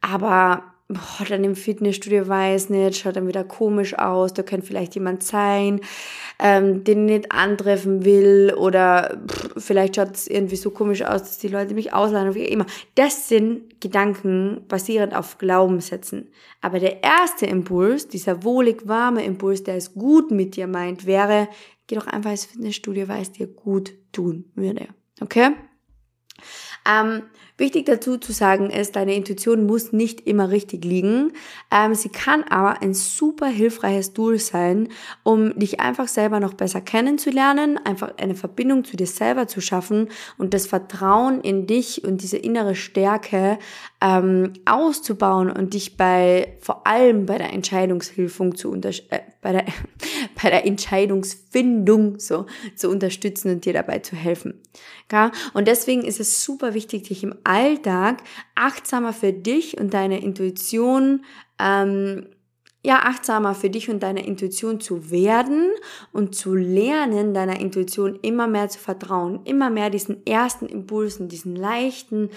aber 0.02 0.73
boah, 0.94 1.26
dann 1.28 1.44
im 1.44 1.56
Fitnessstudio 1.56 2.28
weiß 2.28 2.70
nicht, 2.70 2.98
schaut 2.98 3.16
dann 3.16 3.28
wieder 3.28 3.44
komisch 3.44 3.98
aus, 3.98 4.34
da 4.34 4.44
könnte 4.44 4.68
vielleicht 4.68 4.96
jemand 4.96 5.24
sein, 5.24 5.82
ähm, 6.40 6.84
den 6.84 7.08
ich 7.08 7.18
nicht 7.18 7.32
antreffen 7.32 8.06
will 8.06 8.54
oder 8.58 9.22
pff, 9.28 9.64
vielleicht 9.64 9.96
schaut 9.96 10.16
es 10.16 10.28
irgendwie 10.28 10.56
so 10.56 10.72
komisch 10.72 11.02
aus, 11.04 11.22
dass 11.22 11.38
die 11.38 11.48
Leute 11.48 11.74
mich 11.74 11.94
ausladen, 11.94 12.36
wie 12.36 12.46
immer. 12.46 12.66
Das 12.96 13.28
sind 13.28 13.82
Gedanken 13.82 14.62
basierend 14.68 15.16
auf 15.16 15.38
Glaubenssätzen. 15.38 16.30
Aber 16.62 16.80
der 16.80 17.04
erste 17.04 17.46
Impuls, 17.46 18.08
dieser 18.08 18.44
wohlig 18.44 18.88
warme 18.88 19.24
Impuls, 19.26 19.64
der 19.64 19.76
es 19.76 19.94
gut 19.94 20.32
mit 20.32 20.56
dir 20.56 20.68
meint, 20.68 21.06
wäre, 21.06 21.50
geh 21.88 21.96
doch 21.96 22.08
einfach 22.08 22.32
ins 22.32 22.46
Fitnessstudio, 22.46 23.08
weil 23.08 23.22
es 23.22 23.32
dir 23.32 23.48
gut 23.48 23.94
tun 24.12 24.46
würde. 24.56 24.88
Okay? 25.22 25.50
Ähm, 26.90 27.24
wichtig 27.58 27.86
dazu 27.86 28.18
zu 28.18 28.32
sagen 28.32 28.70
ist, 28.70 28.96
deine 28.96 29.16
Intuition 29.16 29.66
muss 29.66 29.94
nicht 29.94 30.28
immer 30.28 30.50
richtig 30.50 30.84
liegen. 30.86 31.34
Ähm, 31.72 31.94
sie 31.94 32.10
kann 32.10 32.44
aber 32.44 32.82
ein 32.82 32.94
super 32.94 33.48
hilfreiches 33.48 34.14
Tool 34.14 34.40
sein, 34.40 34.90
um 35.24 35.58
dich 35.58 35.80
einfach 35.80 36.08
selber 36.08 36.40
noch 36.40 36.56
besser 36.56 36.82
kennenzulernen, 36.82 37.80
einfach 37.84 38.18
eine 38.18 38.36
Verbindung 38.36 38.84
zu 38.84 38.98
dir 38.98 39.08
selber 39.08 39.48
zu 39.48 39.62
schaffen 39.62 40.10
und 40.38 40.54
das 40.54 40.66
Vertrauen 40.66 41.42
in 41.42 41.68
dich 41.68 42.04
und 42.04 42.22
diese 42.22 42.38
innere 42.38 42.76
Stärke 42.76 43.60
ähm, 44.02 44.54
auszubauen 44.66 45.52
und 45.52 45.74
dich 45.74 45.96
bei 45.96 46.58
vor 46.60 46.88
allem 46.88 47.26
bei 47.26 47.38
der 47.38 47.54
Entscheidungshilfung 47.54 48.56
zu 48.56 48.72
unter 48.72 48.90
äh, 48.90 49.20
bei 49.42 49.52
der 49.52 49.66
bei 50.42 50.50
der 50.50 50.66
Entscheidungsfindung 50.66 52.20
so 52.20 52.48
zu 52.76 52.90
unterstützen 52.90 53.52
und 53.52 53.66
dir 53.66 53.74
dabei 53.74 54.00
zu 54.00 54.16
helfen. 54.16 54.60
Ja? 55.12 55.32
Und 55.54 55.68
deswegen 55.68 56.04
ist 56.04 56.20
es 56.20 56.44
super 56.44 56.74
wichtig, 56.74 57.04
dich 57.04 57.24
im 57.24 57.36
Alltag 57.44 58.24
achtsamer 58.56 59.14
für 59.14 59.34
dich 59.34 59.78
und 59.80 59.94
deine 59.94 60.22
Intuition 60.22 61.24
ähm, 61.60 62.26
ja, 62.86 63.04
achtsamer 63.04 63.56
für 63.56 63.70
dich 63.70 63.90
und 63.90 64.04
deine 64.04 64.26
Intuition 64.26 64.82
zu 64.82 65.10
werden 65.10 65.72
und 66.12 66.36
zu 66.36 66.54
lernen, 66.54 67.34
deiner 67.34 67.62
Intuition 67.62 68.20
immer 68.22 68.46
mehr 68.46 68.68
zu 68.68 68.78
vertrauen, 68.78 69.40
immer 69.46 69.70
mehr 69.70 69.90
diesen 69.90 70.26
ersten 70.28 70.66
Impulsen, 70.66 71.30
diesen 71.30 71.56
leichten, 71.56 72.30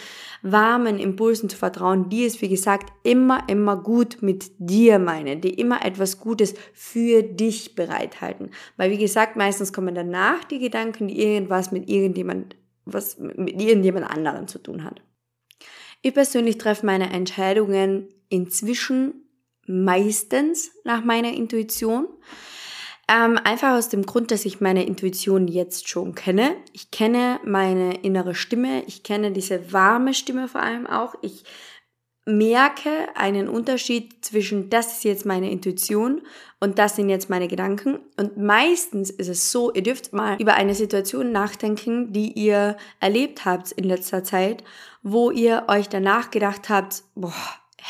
warmen 0.42 1.00
Impulsen 1.00 1.48
zu 1.48 1.56
vertrauen, 1.56 2.08
die 2.10 2.24
es, 2.24 2.40
wie 2.42 2.48
gesagt, 2.48 2.92
immer, 3.02 3.42
immer 3.48 3.76
gut 3.76 4.18
mit 4.20 4.52
dir 4.58 5.00
meinen, 5.00 5.40
die 5.40 5.54
immer 5.54 5.84
etwas 5.84 6.20
Gutes 6.20 6.54
für 6.72 7.24
dich 7.24 7.74
bereithalten. 7.74 8.50
Weil, 8.76 8.92
wie 8.92 8.98
gesagt, 8.98 9.34
meistens 9.34 9.72
kommen 9.72 9.96
danach 9.96 10.44
die 10.44 10.60
Gedanken, 10.60 11.08
die 11.08 11.20
irgendwas 11.20 11.72
mit 11.72 11.90
irgendjemand, 11.90 12.54
was 12.86 13.18
mit 13.18 13.60
irgendjemand 13.60 14.08
anderen 14.08 14.48
zu 14.48 14.58
tun 14.58 14.84
hat. 14.84 15.02
Ich 16.02 16.14
persönlich 16.14 16.56
treffe 16.56 16.86
meine 16.86 17.10
Entscheidungen 17.12 18.08
inzwischen 18.28 19.26
meistens 19.66 20.70
nach 20.84 21.04
meiner 21.04 21.32
Intuition. 21.32 22.06
Ähm, 23.08 23.38
einfach 23.44 23.76
aus 23.76 23.88
dem 23.88 24.04
Grund, 24.04 24.30
dass 24.30 24.44
ich 24.44 24.60
meine 24.60 24.84
Intuition 24.84 25.46
jetzt 25.46 25.88
schon 25.88 26.14
kenne. 26.14 26.56
Ich 26.72 26.90
kenne 26.90 27.38
meine 27.44 28.02
innere 28.02 28.34
Stimme, 28.34 28.82
ich 28.86 29.04
kenne 29.04 29.30
diese 29.30 29.72
warme 29.72 30.12
Stimme 30.12 30.48
vor 30.48 30.62
allem 30.62 30.86
auch. 30.86 31.14
Ich 31.22 31.44
merke 32.26 32.90
einen 33.14 33.48
Unterschied 33.48 34.24
zwischen 34.24 34.68
das 34.68 34.98
ist 34.98 35.04
jetzt 35.04 35.26
meine 35.26 35.50
Intuition 35.50 36.22
und 36.58 36.78
das 36.78 36.96
sind 36.96 37.08
jetzt 37.08 37.30
meine 37.30 37.46
Gedanken. 37.46 38.00
Und 38.16 38.36
meistens 38.36 39.10
ist 39.10 39.28
es 39.28 39.52
so, 39.52 39.72
ihr 39.72 39.84
dürft 39.84 40.12
mal 40.12 40.36
über 40.40 40.54
eine 40.54 40.74
Situation 40.74 41.30
nachdenken, 41.30 42.12
die 42.12 42.32
ihr 42.32 42.76
erlebt 42.98 43.44
habt 43.44 43.70
in 43.72 43.84
letzter 43.84 44.24
Zeit, 44.24 44.64
wo 45.04 45.30
ihr 45.30 45.64
euch 45.68 45.88
danach 45.88 46.32
gedacht 46.32 46.68
habt, 46.68 47.04
boah, 47.14 47.32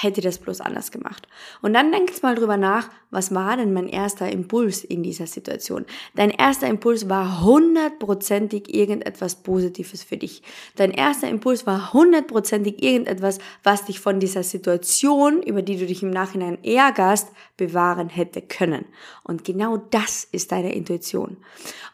hätte 0.03 0.21
das 0.21 0.39
bloß 0.39 0.61
anders 0.61 0.91
gemacht. 0.91 1.27
Und 1.63 1.73
dann 1.73 1.91
denkt 1.91 2.23
mal 2.23 2.35
drüber 2.35 2.57
nach, 2.57 2.91
was 3.11 3.35
war 3.35 3.57
denn 3.57 3.73
mein 3.73 3.89
erster 3.89 4.31
Impuls 4.31 4.85
in 4.85 5.03
dieser 5.03 5.27
Situation? 5.27 5.87
Dein 6.15 6.31
erster 6.31 6.67
Impuls 6.67 7.09
war 7.09 7.43
hundertprozentig 7.43 8.75
irgendetwas 8.75 9.37
Positives 9.37 10.03
für 10.03 10.19
dich. 10.19 10.43
Dein 10.75 10.91
erster 10.91 11.29
Impuls 11.29 11.67
war 11.67 11.95
hundertprozentig 11.95 12.83
irgendetwas, 12.83 13.39
was 13.63 13.87
dich 13.87 14.01
von 14.01 14.21
dieser 14.21 14.43
Situation, 14.43 15.43
über 15.43 15.63
die 15.63 15.79
du 15.79 15.87
dich 15.87 16.03
im 16.03 16.11
Nachhinein 16.11 16.63
ärgerst, 16.63 17.29
bewahren 17.57 18.11
hätte 18.11 18.43
können. 18.43 18.85
Und 19.25 19.45
genau 19.45 19.79
das 19.79 20.25
ist 20.25 20.53
deine 20.53 20.75
Intuition. 20.75 21.39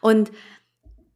Und 0.01 0.31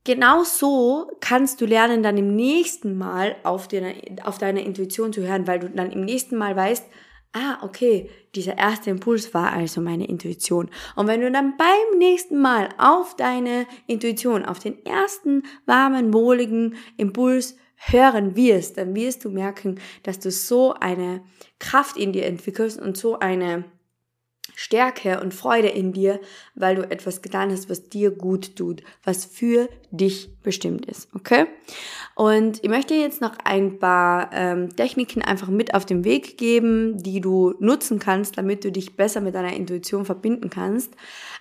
Genau 0.08 0.46
so 0.46 1.12
kannst 1.20 1.60
du 1.60 1.66
lernen, 1.66 2.02
dann 2.02 2.16
im 2.16 2.34
nächsten 2.34 2.98
Mal 2.98 3.36
auf, 3.44 3.68
deine, 3.68 3.94
auf 4.24 4.38
deine 4.38 4.64
Intuition 4.64 5.12
zu 5.12 5.28
hören, 5.28 5.48
weil 5.48 5.60
du 5.60 5.70
dann 5.70 5.92
im 5.92 6.06
nächsten 6.06 6.38
Mal 6.38 6.56
weißt, 6.56 6.86
ah, 7.34 7.58
okay, 7.62 8.10
dieser 8.34 8.58
erste 8.58 8.90
Impuls 8.90 9.34
war 9.34 9.52
also 9.52 9.82
meine 9.82 10.08
Intuition. 10.08 10.70
Und 10.96 11.08
wenn 11.08 11.20
du 11.20 11.30
dann 11.30 11.58
beim 11.58 11.98
nächsten 12.00 12.40
Mal 12.40 12.70
auf 12.78 13.18
deine 13.18 13.68
Intuition, 13.86 14.46
auf 14.46 14.60
den 14.60 14.86
ersten 14.86 15.44
warmen, 15.66 16.14
wohligen 16.14 16.78
Impuls 16.96 17.58
hören 17.76 18.38
wirst, 18.38 18.78
dann 18.78 18.96
wirst 18.96 19.26
du 19.26 19.30
merken, 19.30 19.78
dass 20.04 20.20
du 20.20 20.32
so 20.32 20.74
eine 20.74 21.22
Kraft 21.60 21.98
in 21.98 22.14
dir 22.14 22.28
entwickelst 22.28 22.80
und 22.80 22.96
so 22.96 23.20
eine 23.20 23.66
Stärke 24.60 25.20
und 25.22 25.36
Freude 25.36 25.68
in 25.68 25.94
dir, 25.94 26.20
weil 26.56 26.78
du 26.78 26.82
etwas 26.82 27.22
getan 27.22 27.52
hast, 27.52 27.70
was 27.70 27.90
dir 27.90 28.10
gut 28.10 28.56
tut, 28.56 28.82
was 29.04 29.24
für 29.24 29.70
dich 29.92 30.32
bestimmt 30.42 30.88
ist. 30.88 31.14
Okay? 31.14 31.46
Und 32.16 32.64
ich 32.64 32.70
möchte 32.70 32.96
jetzt 32.96 33.22
noch 33.22 33.34
ein 33.44 33.78
paar 33.78 34.32
ähm, 34.34 34.76
Techniken 34.76 35.22
einfach 35.22 35.50
mit 35.50 35.76
auf 35.76 35.86
den 35.86 36.04
Weg 36.04 36.40
geben, 36.40 36.98
die 36.98 37.22
du 37.22 37.54
nutzen 37.60 38.00
kannst, 38.00 38.40
damit 38.40 38.64
du 38.64 38.72
dich 38.72 38.96
besser 38.96 39.22
mit 39.22 39.36
deiner 39.36 39.54
Intuition 39.54 40.06
verbinden 40.06 40.50
kannst, 40.50 40.92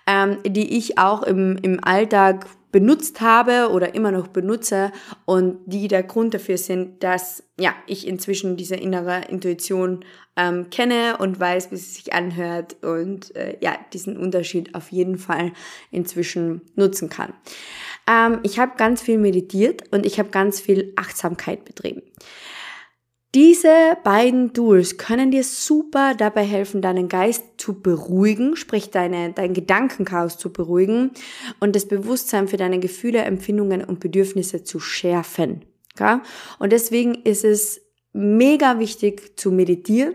ähm, 0.06 0.37
die 0.46 0.76
ich 0.76 0.99
auch 0.99 1.23
im, 1.23 1.56
im 1.62 1.82
Alltag 1.82 2.46
benutzt 2.73 3.20
habe 3.20 3.70
oder 3.70 3.94
immer 3.94 4.11
noch 4.11 4.28
benutze 4.28 4.92
und 5.25 5.58
die 5.66 5.88
der 5.88 6.02
Grund 6.02 6.35
dafür 6.35 6.58
sind, 6.58 7.02
dass 7.02 7.44
ja 7.58 7.75
ich 7.87 8.06
inzwischen 8.06 8.56
diese 8.56 8.76
innere 8.76 9.23
Intuition 9.28 10.04
ähm, 10.37 10.68
kenne 10.70 11.16
und 11.18 11.40
weiß, 11.40 11.70
wie 11.70 11.76
sie 11.76 11.94
sich 11.94 12.12
anhört 12.12 12.76
und 12.82 13.35
äh, 13.37 13.56
ja 13.61 13.78
diesen 13.92 14.16
Unterschied 14.16 14.75
auf 14.75 14.92
jeden 14.92 15.16
Fall 15.16 15.52
inzwischen 15.90 16.61
nutzen 16.75 17.08
kann. 17.08 17.32
Ähm, 18.08 18.40
ich 18.42 18.58
habe 18.58 18.73
ganz 18.76 19.00
viel 19.00 19.18
meditiert 19.18 19.85
und 19.92 20.04
ich 20.04 20.18
habe 20.18 20.28
ganz 20.30 20.61
viel 20.61 20.92
Achtsamkeit 20.96 21.64
betrieben. 21.64 22.02
Diese 23.36 23.98
beiden 24.02 24.54
Tools 24.54 24.96
können 24.96 25.30
dir 25.30 25.44
super 25.44 26.14
dabei 26.14 26.42
helfen, 26.42 26.80
deinen 26.80 27.06
Geist 27.06 27.44
zu 27.58 27.82
beruhigen, 27.82 28.56
sprich 28.56 28.90
deine, 28.90 29.34
dein 29.34 29.52
Gedankenchaos 29.52 30.38
zu 30.38 30.50
beruhigen 30.50 31.10
und 31.60 31.76
das 31.76 31.86
Bewusstsein 31.86 32.48
für 32.48 32.56
deine 32.56 32.78
Gefühle, 32.78 33.18
Empfindungen 33.18 33.84
und 33.84 34.00
Bedürfnisse 34.00 34.64
zu 34.64 34.80
schärfen. 34.80 35.66
Okay? 35.92 36.20
Und 36.58 36.72
deswegen 36.72 37.14
ist 37.14 37.44
es 37.44 37.82
mega 38.14 38.78
wichtig 38.78 39.38
zu 39.38 39.50
meditieren 39.50 40.14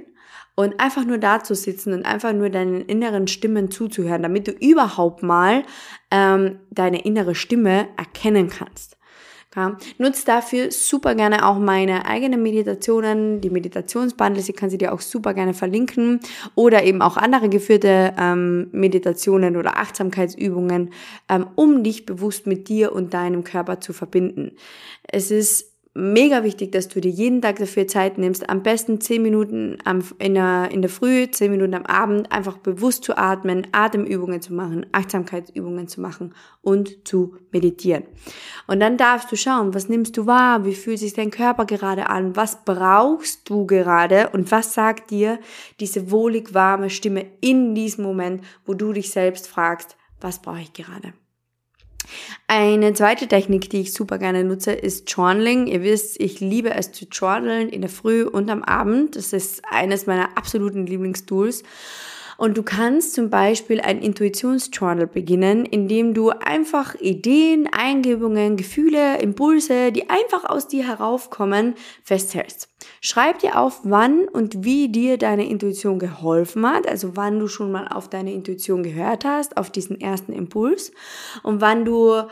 und 0.55 0.79
einfach 0.79 1.05
nur 1.05 1.19
da 1.19 1.43
zu 1.43 1.53
sitzen 1.53 1.93
und 1.93 2.07
einfach 2.07 2.33
nur 2.33 2.49
deinen 2.49 2.81
inneren 2.81 3.27
Stimmen 3.27 3.69
zuzuhören, 3.69 4.23
damit 4.23 4.47
du 4.47 4.51
überhaupt 4.51 5.21
mal 5.21 5.61
ähm, 6.09 6.57
deine 6.71 7.05
innere 7.05 7.35
Stimme 7.35 7.87
erkennen 7.97 8.49
kannst. 8.49 8.97
Ja, 9.53 9.77
nutzt 9.97 10.29
dafür 10.29 10.71
super 10.71 11.13
gerne 11.13 11.45
auch 11.45 11.59
meine 11.59 12.05
eigenen 12.05 12.41
Meditationen, 12.41 13.41
die 13.41 13.49
Meditationsbundles, 13.49 14.47
ich 14.47 14.55
kann 14.55 14.69
sie 14.69 14.77
dir 14.77 14.93
auch 14.93 15.01
super 15.01 15.33
gerne 15.33 15.53
verlinken 15.53 16.21
oder 16.55 16.83
eben 16.83 17.01
auch 17.01 17.17
andere 17.17 17.49
geführte 17.49 18.13
ähm, 18.17 18.69
Meditationen 18.71 19.57
oder 19.57 19.77
Achtsamkeitsübungen, 19.77 20.91
ähm, 21.27 21.47
um 21.55 21.83
dich 21.83 22.05
bewusst 22.05 22.47
mit 22.47 22.69
dir 22.69 22.93
und 22.93 23.13
deinem 23.13 23.43
Körper 23.43 23.81
zu 23.81 23.91
verbinden. 23.91 24.53
Es 25.03 25.31
ist 25.31 25.70
mega 25.93 26.43
wichtig, 26.43 26.71
dass 26.71 26.87
du 26.87 27.01
dir 27.01 27.11
jeden 27.11 27.41
Tag 27.41 27.57
dafür 27.57 27.87
Zeit 27.87 28.17
nimmst. 28.17 28.49
Am 28.49 28.63
besten 28.63 29.01
10 29.01 29.21
Minuten 29.21 29.77
in 30.19 30.33
der, 30.35 30.69
in 30.71 30.81
der 30.81 30.89
Früh, 30.89 31.29
10 31.29 31.51
Minuten 31.51 31.73
am 31.73 31.85
Abend, 31.85 32.31
einfach 32.31 32.57
bewusst 32.57 33.03
zu 33.03 33.17
atmen, 33.17 33.67
Atemübungen 33.73 34.41
zu 34.41 34.53
machen, 34.53 34.85
Achtsamkeitsübungen 34.93 35.87
zu 35.87 35.99
machen 35.99 36.33
und 36.61 37.07
zu 37.07 37.35
meditieren. 37.51 38.03
Und 38.67 38.79
dann 38.79 38.97
darfst 38.97 39.31
du 39.31 39.35
schauen, 39.35 39.73
was 39.73 39.89
nimmst 39.89 40.15
du 40.15 40.25
wahr, 40.25 40.65
wie 40.65 40.75
fühlt 40.75 40.99
sich 40.99 41.13
dein 41.13 41.31
Körper 41.31 41.65
gerade 41.65 42.09
an, 42.09 42.35
was 42.35 42.63
brauchst 42.63 43.49
du 43.49 43.65
gerade 43.65 44.29
und 44.29 44.51
was 44.51 44.73
sagt 44.73 45.11
dir 45.11 45.39
diese 45.79 46.09
wohlig 46.09 46.53
warme 46.53 46.89
Stimme 46.89 47.25
in 47.41 47.75
diesem 47.75 48.05
Moment, 48.05 48.43
wo 48.65 48.73
du 48.73 48.93
dich 48.93 49.11
selbst 49.11 49.47
fragst, 49.47 49.97
was 50.21 50.41
brauche 50.41 50.61
ich 50.61 50.71
gerade? 50.71 51.13
Eine 52.53 52.93
zweite 52.93 53.29
Technik, 53.29 53.69
die 53.69 53.79
ich 53.79 53.93
super 53.93 54.17
gerne 54.17 54.43
nutze, 54.43 54.73
ist 54.73 55.09
Journaling. 55.09 55.67
Ihr 55.67 55.83
wisst, 55.83 56.19
ich 56.19 56.41
liebe 56.41 56.71
es 56.71 56.91
zu 56.91 57.05
journalen 57.09 57.69
in 57.69 57.79
der 57.79 57.89
Früh 57.89 58.23
und 58.23 58.49
am 58.49 58.61
Abend. 58.61 59.15
Das 59.15 59.31
ist 59.31 59.61
eines 59.71 60.05
meiner 60.05 60.37
absoluten 60.37 60.85
Lieblingstools. 60.85 61.63
Und 62.41 62.57
du 62.57 62.63
kannst 62.63 63.13
zum 63.13 63.29
Beispiel 63.29 63.81
ein 63.81 64.01
Intuitionsjournal 64.01 65.05
beginnen, 65.05 65.63
indem 65.63 66.15
du 66.15 66.31
einfach 66.31 66.95
Ideen, 66.95 67.69
Eingebungen, 67.71 68.57
Gefühle, 68.57 69.19
Impulse, 69.19 69.91
die 69.91 70.09
einfach 70.09 70.45
aus 70.45 70.67
dir 70.67 70.87
heraufkommen, 70.87 71.75
festhältst. 72.01 72.67
Schreib 72.99 73.37
dir 73.37 73.59
auf, 73.59 73.81
wann 73.83 74.27
und 74.27 74.63
wie 74.63 74.89
dir 74.89 75.19
deine 75.19 75.47
Intuition 75.47 75.99
geholfen 75.99 76.67
hat, 76.67 76.87
also 76.87 77.15
wann 77.15 77.37
du 77.37 77.47
schon 77.47 77.71
mal 77.71 77.87
auf 77.87 78.09
deine 78.09 78.33
Intuition 78.33 78.81
gehört 78.81 79.23
hast, 79.23 79.55
auf 79.57 79.69
diesen 79.69 80.01
ersten 80.01 80.33
Impuls 80.33 80.91
und 81.43 81.61
wann 81.61 81.85
du 81.85 82.23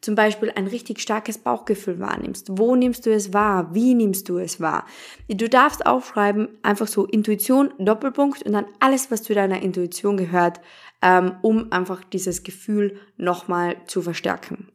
zum 0.00 0.14
Beispiel 0.14 0.50
ein 0.54 0.66
richtig 0.66 1.00
starkes 1.00 1.38
Bauchgefühl 1.38 1.98
wahrnimmst. 1.98 2.58
Wo 2.58 2.74
nimmst 2.74 3.06
du 3.06 3.12
es 3.12 3.34
wahr? 3.34 3.74
Wie 3.74 3.94
nimmst 3.94 4.28
du 4.28 4.38
es 4.38 4.60
wahr? 4.60 4.86
Du 5.28 5.48
darfst 5.48 5.84
aufschreiben, 5.84 6.48
einfach 6.62 6.86
so 6.88 7.04
Intuition, 7.06 7.72
Doppelpunkt 7.78 8.42
und 8.42 8.52
dann 8.52 8.66
alles, 8.78 9.10
was 9.10 9.22
zu 9.22 9.34
deiner 9.34 9.62
Intuition 9.62 10.16
gehört, 10.16 10.60
ähm, 11.02 11.36
um 11.42 11.70
einfach 11.72 12.02
dieses 12.04 12.42
Gefühl 12.42 12.98
nochmal 13.16 13.76
zu 13.86 14.02
verstärken. 14.02 14.68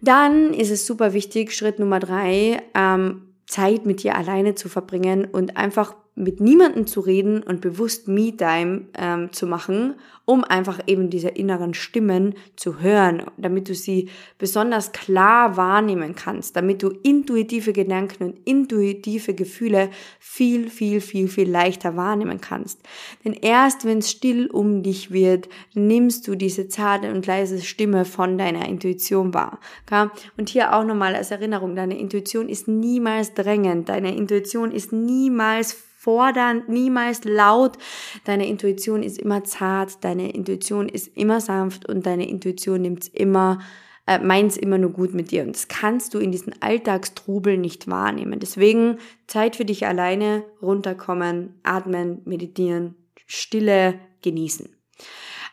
Dann 0.00 0.54
ist 0.54 0.70
es 0.70 0.86
super 0.86 1.12
wichtig, 1.12 1.54
Schritt 1.54 1.78
Nummer 1.78 1.98
drei, 1.98 2.62
ähm, 2.74 3.22
Zeit 3.46 3.86
mit 3.86 4.02
dir 4.02 4.16
alleine 4.16 4.54
zu 4.54 4.68
verbringen 4.68 5.24
und 5.24 5.56
einfach 5.56 5.94
mit 6.16 6.40
niemandem 6.40 6.86
zu 6.86 7.00
reden 7.00 7.42
und 7.42 7.60
bewusst 7.60 8.08
Me-Time 8.08 8.86
ähm, 8.96 9.32
zu 9.32 9.46
machen, 9.46 9.96
um 10.24 10.44
einfach 10.44 10.80
eben 10.86 11.10
diese 11.10 11.28
inneren 11.28 11.74
Stimmen 11.74 12.34
zu 12.56 12.80
hören, 12.80 13.22
damit 13.36 13.68
du 13.68 13.74
sie 13.74 14.08
besonders 14.38 14.92
klar 14.92 15.56
wahrnehmen 15.58 16.14
kannst, 16.16 16.56
damit 16.56 16.82
du 16.82 16.88
intuitive 16.88 17.74
Gedanken 17.74 18.24
und 18.24 18.38
intuitive 18.44 19.34
Gefühle 19.34 19.90
viel, 20.18 20.70
viel, 20.70 21.02
viel, 21.02 21.28
viel 21.28 21.48
leichter 21.48 21.96
wahrnehmen 21.96 22.40
kannst. 22.40 22.80
Denn 23.24 23.34
erst 23.34 23.84
wenn 23.84 23.98
es 23.98 24.10
still 24.10 24.46
um 24.46 24.82
dich 24.82 25.12
wird, 25.12 25.50
nimmst 25.74 26.26
du 26.26 26.34
diese 26.34 26.66
zarte 26.66 27.12
und 27.12 27.26
leise 27.26 27.60
Stimme 27.60 28.06
von 28.06 28.38
deiner 28.38 28.66
Intuition 28.66 29.34
wahr. 29.34 29.60
Okay? 29.86 30.08
Und 30.38 30.48
hier 30.48 30.74
auch 30.74 30.84
nochmal 30.84 31.14
als 31.14 31.30
Erinnerung, 31.30 31.76
deine 31.76 31.98
Intuition 31.98 32.48
ist 32.48 32.68
niemals 32.68 33.34
drängend, 33.34 33.90
deine 33.90 34.16
Intuition 34.16 34.72
ist 34.72 34.92
niemals 34.92 35.76
fordernd, 36.06 36.68
niemals 36.68 37.24
laut. 37.24 37.78
Deine 38.26 38.46
Intuition 38.46 39.02
ist 39.02 39.18
immer 39.18 39.42
zart, 39.42 40.04
deine 40.04 40.30
Intuition 40.30 40.88
ist 40.88 41.08
immer 41.16 41.40
sanft 41.40 41.88
und 41.88 42.06
deine 42.06 42.28
Intuition 42.28 42.80
nimmt's 42.80 43.08
immer 43.08 43.58
äh, 44.06 44.20
meint's 44.20 44.56
immer 44.56 44.78
nur 44.78 44.90
gut 44.90 45.14
mit 45.14 45.32
dir. 45.32 45.42
Und 45.42 45.56
das 45.56 45.66
kannst 45.66 46.14
du 46.14 46.20
in 46.20 46.30
diesen 46.30 46.54
Alltagstrubel 46.62 47.58
nicht 47.58 47.90
wahrnehmen. 47.90 48.38
Deswegen 48.38 48.98
Zeit 49.26 49.56
für 49.56 49.64
dich 49.64 49.84
alleine, 49.84 50.44
runterkommen, 50.62 51.58
atmen, 51.64 52.22
meditieren, 52.24 52.94
Stille 53.26 53.98
genießen. 54.22 54.68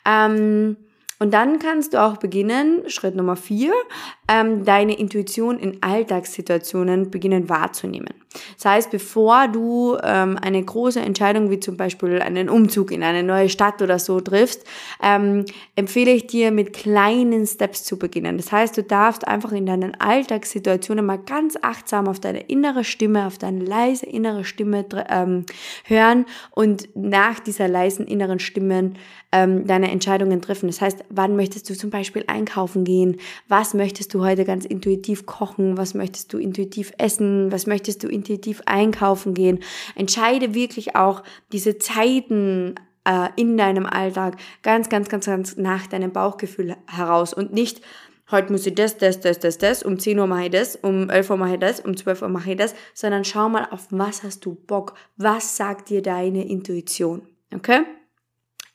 Ähm, 0.06 0.78
und 1.18 1.34
dann 1.34 1.58
kannst 1.58 1.96
du 1.96 2.04
auch 2.04 2.18
beginnen, 2.18 2.88
Schritt 2.92 3.16
Nummer 3.16 3.36
vier, 3.36 3.74
ähm, 4.28 4.66
deine 4.66 5.00
Intuition 5.00 5.58
in 5.58 5.82
Alltagssituationen 5.82 7.10
beginnen 7.10 7.50
wahrzunehmen. 7.50 8.14
Das 8.56 8.66
heißt, 8.66 8.92
bevor 8.92 9.48
du 9.48 9.98
ähm, 10.04 10.38
eine 10.42 10.64
große 10.64 11.00
Entscheidung 11.00 11.50
wie 11.50 11.60
zum 11.60 11.78
Beispiel 11.78 12.22
einen 12.22 12.50
Umzug 12.50 12.92
in 12.92 13.04
eine 13.04 13.24
neue 13.24 13.50
Stadt 13.50 13.82
oder 13.82 14.00
so 14.00 14.20
triffst, 14.20 14.64
ähm, 15.02 15.46
empfehle 15.76 16.12
ich 16.12 16.28
dir 16.28 16.52
mit 16.52 16.74
kleinen 16.74 17.46
Steps 17.46 17.84
zu 17.84 17.98
beginnen. 17.98 18.38
Das 18.38 18.52
heißt, 18.52 18.78
du 18.78 18.84
darfst 18.84 19.28
einfach 19.28 19.52
in 19.52 19.66
deinen 19.66 20.00
Alltagssituationen 20.00 21.06
mal 21.06 21.20
ganz 21.20 21.58
achtsam 21.62 22.08
auf 22.08 22.20
deine 22.20 22.42
innere 22.42 22.84
Stimme, 22.84 23.28
auf 23.28 23.38
deine 23.38 23.64
leise 23.64 24.06
innere 24.06 24.44
Stimme 24.44 24.86
ähm, 25.10 25.46
hören 25.86 26.26
und 26.52 26.90
nach 26.96 27.40
dieser 27.40 27.68
leisen 27.68 28.08
inneren 28.08 28.40
Stimmen 28.40 28.98
ähm, 29.32 29.66
deine 29.66 29.92
Entscheidungen 29.92 30.42
treffen. 30.42 30.68
Das 30.68 30.82
heißt, 30.82 31.06
wann 31.10 31.36
möchtest 31.36 31.70
du 31.70 31.76
zum 31.76 31.90
Beispiel 31.90 32.24
einkaufen 32.28 32.84
gehen? 32.84 33.18
Was 33.48 33.74
möchtest 33.74 34.14
du 34.14 34.24
heute 34.24 34.46
ganz 34.46 34.66
intuitiv 34.66 35.26
kochen? 35.26 35.78
Was 35.78 35.94
möchtest 35.94 36.34
du 36.34 36.38
intuitiv 36.38 36.94
essen? 36.98 37.52
Was 37.52 37.66
möchtest 37.68 38.04
du 38.04 38.08
intuitiv 38.08 38.23
einkaufen 38.66 39.34
gehen? 39.34 39.60
Entscheide 39.96 40.54
wirklich 40.54 40.96
auch 40.96 41.24
diese 41.52 41.78
Zeiten 41.78 42.76
äh, 43.06 43.30
in 43.36 43.58
deinem 43.58 43.86
Alltag 43.86 44.38
ganz, 44.62 44.90
ganz, 44.90 45.10
ganz, 45.10 45.26
ganz 45.26 45.58
nach 45.58 45.88
deinem 45.88 46.12
Bauchgefühl 46.12 46.76
heraus 46.88 47.34
und 47.34 47.54
nicht 47.54 47.82
heute 48.32 48.52
muss 48.52 48.66
ich 48.66 48.76
das, 48.76 48.98
das, 48.98 49.20
das, 49.20 49.40
das, 49.40 49.58
das, 49.58 49.84
um 49.84 50.00
10 50.00 50.20
Uhr 50.20 50.28
mache 50.28 50.46
ich 50.46 50.52
das, 50.52 50.76
um 50.76 51.10
11 51.10 51.30
Uhr 51.30 51.38
mache 51.38 51.54
ich 51.54 51.60
das, 51.60 51.80
um 51.80 51.96
12 51.96 52.22
Uhr 52.22 52.30
mache 52.30 52.52
ich 52.52 52.58
das, 52.58 52.76
sondern 52.94 53.26
schau 53.26 53.50
mal, 53.50 53.68
auf 53.72 53.88
was 53.92 54.24
hast 54.24 54.46
du 54.46 54.56
Bock? 54.56 54.96
Was 55.18 55.58
sagt 55.58 55.90
dir 55.90 56.02
deine 56.02 56.48
Intuition? 56.48 57.28
Okay? 57.54 57.82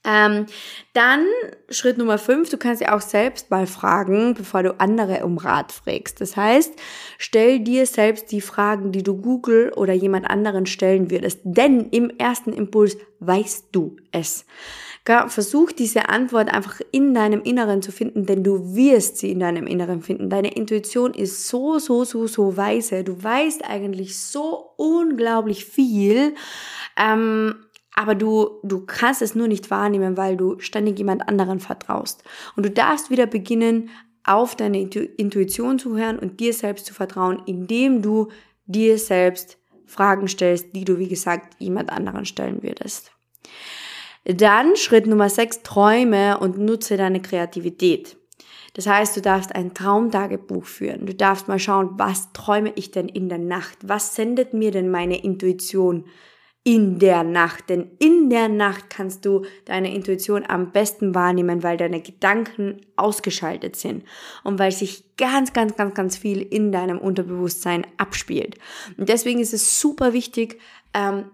Ähm, 0.08 0.46
dann 0.94 1.26
Schritt 1.68 1.98
Nummer 1.98 2.16
fünf, 2.16 2.48
du 2.48 2.56
kannst 2.56 2.80
dir 2.80 2.94
auch 2.94 3.02
selbst 3.02 3.50
mal 3.50 3.66
fragen, 3.66 4.32
bevor 4.32 4.62
du 4.62 4.80
andere 4.80 5.24
um 5.24 5.36
Rat 5.36 5.70
fragst. 5.70 6.22
Das 6.22 6.34
heißt, 6.34 6.72
stell 7.18 7.60
dir 7.60 7.84
selbst 7.84 8.32
die 8.32 8.40
Fragen, 8.40 8.90
die 8.90 9.02
du 9.02 9.20
Google 9.20 9.70
oder 9.76 9.92
jemand 9.92 10.30
anderen 10.30 10.64
stellen 10.64 11.10
würdest. 11.10 11.40
Denn 11.44 11.90
im 11.90 12.10
ersten 12.18 12.54
Impuls 12.54 12.96
weißt 13.20 13.66
du 13.72 13.96
es. 14.10 14.46
Versuch 15.28 15.72
diese 15.72 16.10
Antwort 16.10 16.52
einfach 16.52 16.82
in 16.92 17.14
deinem 17.14 17.40
Inneren 17.40 17.80
zu 17.80 17.92
finden, 17.92 18.26
denn 18.26 18.44
du 18.44 18.76
wirst 18.76 19.16
sie 19.16 19.30
in 19.30 19.40
deinem 19.40 19.66
Inneren 19.66 20.02
finden. 20.02 20.28
Deine 20.28 20.52
Intuition 20.52 21.14
ist 21.14 21.48
so, 21.48 21.78
so, 21.78 22.04
so, 22.04 22.26
so 22.26 22.58
weise. 22.58 23.04
Du 23.04 23.22
weißt 23.22 23.64
eigentlich 23.64 24.18
so 24.18 24.72
unglaublich 24.76 25.64
viel. 25.64 26.34
Ähm, 26.98 27.54
aber 27.98 28.14
du, 28.14 28.60
du 28.62 28.86
kannst 28.86 29.22
es 29.22 29.34
nur 29.34 29.48
nicht 29.48 29.72
wahrnehmen, 29.72 30.16
weil 30.16 30.36
du 30.36 30.60
ständig 30.60 30.98
jemand 30.98 31.28
anderen 31.28 31.58
vertraust. 31.58 32.22
Und 32.54 32.64
du 32.64 32.70
darfst 32.70 33.10
wieder 33.10 33.26
beginnen, 33.26 33.90
auf 34.22 34.54
deine 34.54 34.80
Intuition 34.80 35.80
zu 35.80 35.96
hören 35.96 36.16
und 36.16 36.38
dir 36.38 36.52
selbst 36.52 36.86
zu 36.86 36.94
vertrauen, 36.94 37.42
indem 37.46 38.00
du 38.00 38.28
dir 38.66 38.98
selbst 38.98 39.58
Fragen 39.84 40.28
stellst, 40.28 40.76
die 40.76 40.84
du, 40.84 40.98
wie 40.98 41.08
gesagt, 41.08 41.56
jemand 41.58 41.90
anderen 41.90 42.24
stellen 42.24 42.62
würdest. 42.62 43.10
Dann 44.24 44.76
Schritt 44.76 45.08
Nummer 45.08 45.28
6, 45.28 45.64
träume 45.64 46.38
und 46.38 46.56
nutze 46.56 46.96
deine 46.96 47.20
Kreativität. 47.20 48.16
Das 48.74 48.86
heißt, 48.86 49.16
du 49.16 49.22
darfst 49.22 49.56
ein 49.56 49.74
Traumtagebuch 49.74 50.66
führen. 50.66 51.04
Du 51.04 51.16
darfst 51.16 51.48
mal 51.48 51.58
schauen, 51.58 51.94
was 51.96 52.32
träume 52.32 52.72
ich 52.76 52.92
denn 52.92 53.08
in 53.08 53.28
der 53.28 53.38
Nacht? 53.38 53.78
Was 53.82 54.14
sendet 54.14 54.54
mir 54.54 54.70
denn 54.70 54.88
meine 54.88 55.20
Intuition? 55.20 56.04
In 56.68 56.98
der 56.98 57.24
Nacht. 57.24 57.70
Denn 57.70 57.92
in 57.98 58.28
der 58.28 58.50
Nacht 58.50 58.90
kannst 58.90 59.24
du 59.24 59.46
deine 59.64 59.94
Intuition 59.94 60.44
am 60.46 60.70
besten 60.70 61.14
wahrnehmen, 61.14 61.62
weil 61.62 61.78
deine 61.78 62.02
Gedanken 62.02 62.82
ausgeschaltet 62.94 63.74
sind 63.74 64.04
und 64.44 64.58
weil 64.58 64.70
sich 64.70 65.16
ganz, 65.16 65.54
ganz, 65.54 65.76
ganz, 65.76 65.94
ganz 65.94 66.18
viel 66.18 66.42
in 66.42 66.70
deinem 66.70 66.98
Unterbewusstsein 66.98 67.86
abspielt. 67.96 68.56
Und 68.98 69.08
deswegen 69.08 69.40
ist 69.40 69.54
es 69.54 69.80
super 69.80 70.12
wichtig, 70.12 70.60
ähm, 70.92 71.30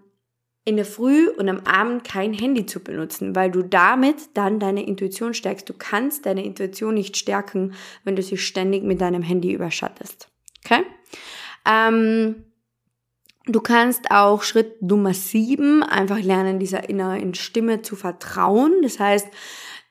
in 0.63 0.77
der 0.77 0.85
Früh 0.85 1.27
und 1.27 1.49
am 1.49 1.59
Abend 1.65 2.05
kein 2.05 2.31
Handy 2.31 2.65
zu 2.65 2.79
benutzen, 2.79 3.35
weil 3.35 3.51
du 3.51 3.61
damit 3.61 4.15
dann 4.35 4.61
deine 4.61 4.87
Intuition 4.87 5.33
stärkst. 5.33 5.67
Du 5.67 5.73
kannst 5.77 6.25
deine 6.25 6.45
Intuition 6.45 6.93
nicht 6.93 7.17
stärken, 7.17 7.73
wenn 8.05 8.15
du 8.15 8.23
sie 8.23 8.37
ständig 8.37 8.83
mit 8.83 9.01
deinem 9.01 9.21
Handy 9.21 9.51
überschattest. 9.51 10.29
Okay? 10.63 10.83
Ähm, 11.69 12.45
Du 13.47 13.61
kannst 13.61 14.09
auch 14.09 14.41
Schritt 14.41 14.81
Nummer 14.81 15.13
sieben 15.13 15.83
einfach 15.83 16.19
lernen, 16.19 16.59
dieser 16.59 16.89
inneren 16.89 17.35
Stimme 17.35 17.83
zu 17.83 17.95
vertrauen. 17.95 18.73
Das 18.81 18.99
heißt, 18.99 19.27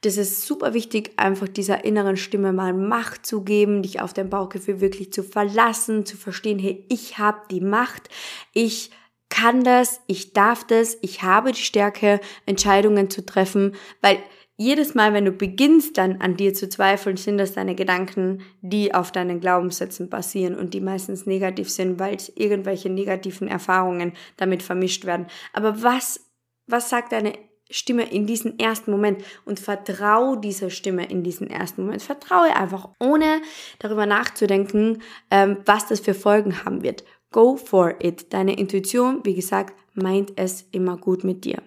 das 0.00 0.16
ist 0.16 0.44
super 0.44 0.74
wichtig, 0.74 1.12
einfach 1.16 1.48
dieser 1.48 1.84
inneren 1.84 2.16
Stimme 2.16 2.52
mal 2.52 2.74
Macht 2.74 3.24
zu 3.24 3.42
geben, 3.42 3.82
dich 3.82 4.00
auf 4.00 4.12
dein 4.12 4.28
Bauchgefühl 4.28 4.80
wirklich 4.80 5.12
zu 5.12 5.22
verlassen, 5.22 6.04
zu 6.04 6.16
verstehen, 6.16 6.58
hey, 6.58 6.84
ich 6.88 7.18
habe 7.18 7.40
die 7.50 7.60
Macht, 7.60 8.08
ich 8.52 8.90
kann 9.30 9.64
das, 9.64 10.00
ich 10.06 10.32
darf 10.32 10.66
das, 10.66 10.98
ich 11.00 11.22
habe 11.22 11.52
die 11.52 11.62
Stärke, 11.62 12.20
Entscheidungen 12.46 13.08
zu 13.08 13.24
treffen, 13.24 13.74
weil 14.00 14.18
jedes 14.56 14.94
Mal, 14.94 15.12
wenn 15.12 15.24
du 15.24 15.32
beginnst 15.32 15.98
dann 15.98 16.20
an 16.20 16.36
dir 16.36 16.54
zu 16.54 16.68
zweifeln, 16.68 17.16
sind 17.16 17.38
das 17.38 17.54
deine 17.54 17.74
Gedanken, 17.74 18.42
die 18.60 18.94
auf 18.94 19.10
deinen 19.10 19.40
Glaubenssätzen 19.40 20.08
basieren 20.08 20.54
und 20.54 20.74
die 20.74 20.80
meistens 20.80 21.26
negativ 21.26 21.70
sind, 21.70 21.98
weil 21.98 22.16
irgendwelche 22.36 22.88
negativen 22.88 23.48
Erfahrungen 23.48 24.12
damit 24.36 24.62
vermischt 24.62 25.06
werden. 25.06 25.26
Aber 25.52 25.82
was, 25.82 26.20
was 26.66 26.88
sagt 26.88 27.12
deine 27.12 27.32
Stimme 27.70 28.04
in 28.04 28.26
diesen 28.26 28.58
ersten 28.58 28.90
Moment 28.90 29.24
und 29.44 29.58
vertraue 29.58 30.38
dieser 30.38 30.70
Stimme 30.70 31.06
in 31.06 31.24
diesen 31.24 31.48
ersten 31.48 31.82
Moment. 31.82 32.02
Vertraue 32.02 32.54
einfach, 32.54 32.90
ohne 33.00 33.40
darüber 33.78 34.06
nachzudenken, 34.06 35.02
ähm, 35.30 35.56
was 35.64 35.86
das 35.86 36.00
für 36.00 36.14
Folgen 36.14 36.64
haben 36.64 36.82
wird. 36.82 37.04
Go 37.32 37.56
for 37.56 37.96
it. 38.00 38.32
Deine 38.32 38.56
Intuition, 38.58 39.24
wie 39.24 39.34
gesagt, 39.34 39.74
meint 39.94 40.32
es 40.36 40.68
immer 40.72 40.98
gut 40.98 41.24
mit 41.24 41.44
dir. 41.44 41.62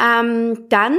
Ähm, 0.00 0.68
dann 0.68 0.98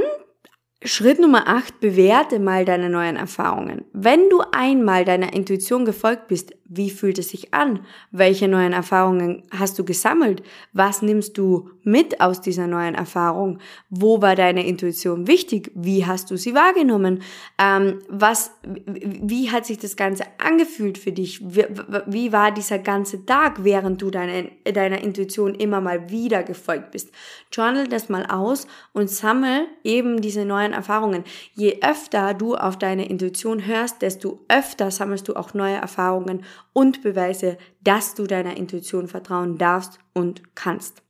Schritt 0.82 1.18
Nummer 1.20 1.46
8, 1.46 1.80
bewerte 1.80 2.38
mal 2.38 2.64
deine 2.64 2.88
neuen 2.88 3.16
Erfahrungen. 3.16 3.84
Wenn 3.92 4.30
du 4.30 4.40
einmal 4.52 5.04
deiner 5.04 5.34
Intuition 5.34 5.84
gefolgt 5.84 6.28
bist, 6.28 6.54
wie 6.72 6.88
fühlt 6.88 7.18
es 7.18 7.30
sich 7.30 7.52
an? 7.52 7.80
Welche 8.12 8.46
neuen 8.46 8.72
Erfahrungen 8.72 9.42
hast 9.50 9.76
du 9.76 9.84
gesammelt? 9.84 10.44
Was 10.72 11.02
nimmst 11.02 11.36
du 11.36 11.68
mit 11.82 12.20
aus 12.20 12.40
dieser 12.40 12.68
neuen 12.68 12.94
Erfahrung? 12.94 13.58
Wo 13.90 14.22
war 14.22 14.36
deine 14.36 14.64
Intuition 14.64 15.26
wichtig? 15.26 15.72
Wie 15.74 16.06
hast 16.06 16.30
du 16.30 16.36
sie 16.36 16.54
wahrgenommen? 16.54 17.22
Ähm, 17.58 17.98
was, 18.08 18.52
wie 18.86 19.50
hat 19.50 19.66
sich 19.66 19.78
das 19.78 19.96
Ganze 19.96 20.24
angefühlt 20.38 20.96
für 20.96 21.10
dich? 21.10 21.40
Wie, 21.42 21.66
wie 22.06 22.32
war 22.32 22.52
dieser 22.52 22.78
ganze 22.78 23.26
Tag, 23.26 23.64
während 23.64 24.00
du 24.00 24.12
deine, 24.12 24.52
deiner 24.62 25.00
Intuition 25.02 25.56
immer 25.56 25.80
mal 25.80 26.08
wieder 26.08 26.44
gefolgt 26.44 26.92
bist? 26.92 27.10
Journal 27.52 27.88
das 27.88 28.08
mal 28.08 28.26
aus 28.26 28.68
und 28.92 29.10
sammel 29.10 29.66
eben 29.82 30.20
diese 30.20 30.44
neuen 30.44 30.72
Erfahrungen. 30.72 31.24
Je 31.54 31.80
öfter 31.82 32.32
du 32.32 32.54
auf 32.54 32.78
deine 32.78 33.08
Intuition 33.10 33.66
hörst, 33.66 34.02
desto 34.02 34.38
öfter 34.48 34.92
sammelst 34.92 35.26
du 35.26 35.34
auch 35.34 35.52
neue 35.52 35.74
Erfahrungen 35.74 36.44
und 36.72 37.02
Beweise, 37.02 37.58
dass 37.82 38.14
du 38.14 38.26
deiner 38.26 38.56
Intuition 38.56 39.08
vertrauen 39.08 39.58
darfst 39.58 39.98
und 40.12 40.54
kannst. 40.54 41.02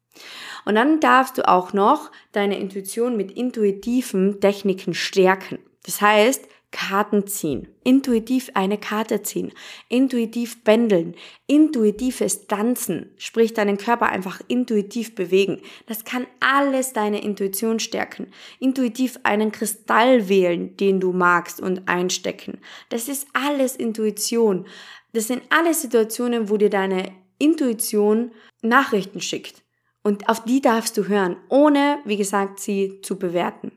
Und 0.65 0.75
dann 0.75 1.01
darfst 1.01 1.39
du 1.39 1.49
auch 1.49 1.73
noch 1.73 2.11
deine 2.33 2.59
Intuition 2.59 3.17
mit 3.17 3.31
intuitiven 3.33 4.41
Techniken 4.41 4.95
stärken. 4.95 5.59
Das 5.85 6.01
heißt, 6.01 6.47
Karten 6.73 7.27
ziehen, 7.27 7.69
intuitiv 7.83 8.51
eine 8.55 8.79
Karte 8.79 9.23
ziehen, 9.23 9.53
intuitiv 9.89 10.63
pendeln, 10.63 11.17
intuitives 11.47 12.47
Tanzen, 12.47 13.11
sprich 13.17 13.55
deinen 13.55 13.77
Körper 13.77 14.09
einfach 14.09 14.41
intuitiv 14.47 15.15
bewegen. 15.15 15.61
Das 15.87 16.05
kann 16.05 16.27
alles 16.39 16.93
deine 16.93 17.23
Intuition 17.23 17.81
stärken. 17.81 18.29
Intuitiv 18.61 19.19
einen 19.25 19.51
Kristall 19.51 20.29
wählen, 20.29 20.77
den 20.77 21.01
du 21.01 21.13
magst 21.13 21.61
und 21.61 21.89
einstecken. 21.89 22.61
Das 22.89 23.09
ist 23.09 23.27
alles 23.33 23.75
Intuition. 23.75 24.67
Das 25.13 25.27
sind 25.27 25.43
alle 25.51 25.75
Situationen, 25.75 26.51
wo 26.51 26.57
dir 26.57 26.71
deine 26.71 27.11
Intuition 27.39 28.31
Nachrichten 28.63 29.21
schickt. 29.21 29.65
Und 30.03 30.29
auf 30.29 30.45
die 30.45 30.61
darfst 30.61 30.97
du 30.97 31.09
hören, 31.09 31.37
ohne, 31.49 31.99
wie 32.05 32.17
gesagt, 32.17 32.61
sie 32.61 33.01
zu 33.03 33.19
bewerten. 33.19 33.73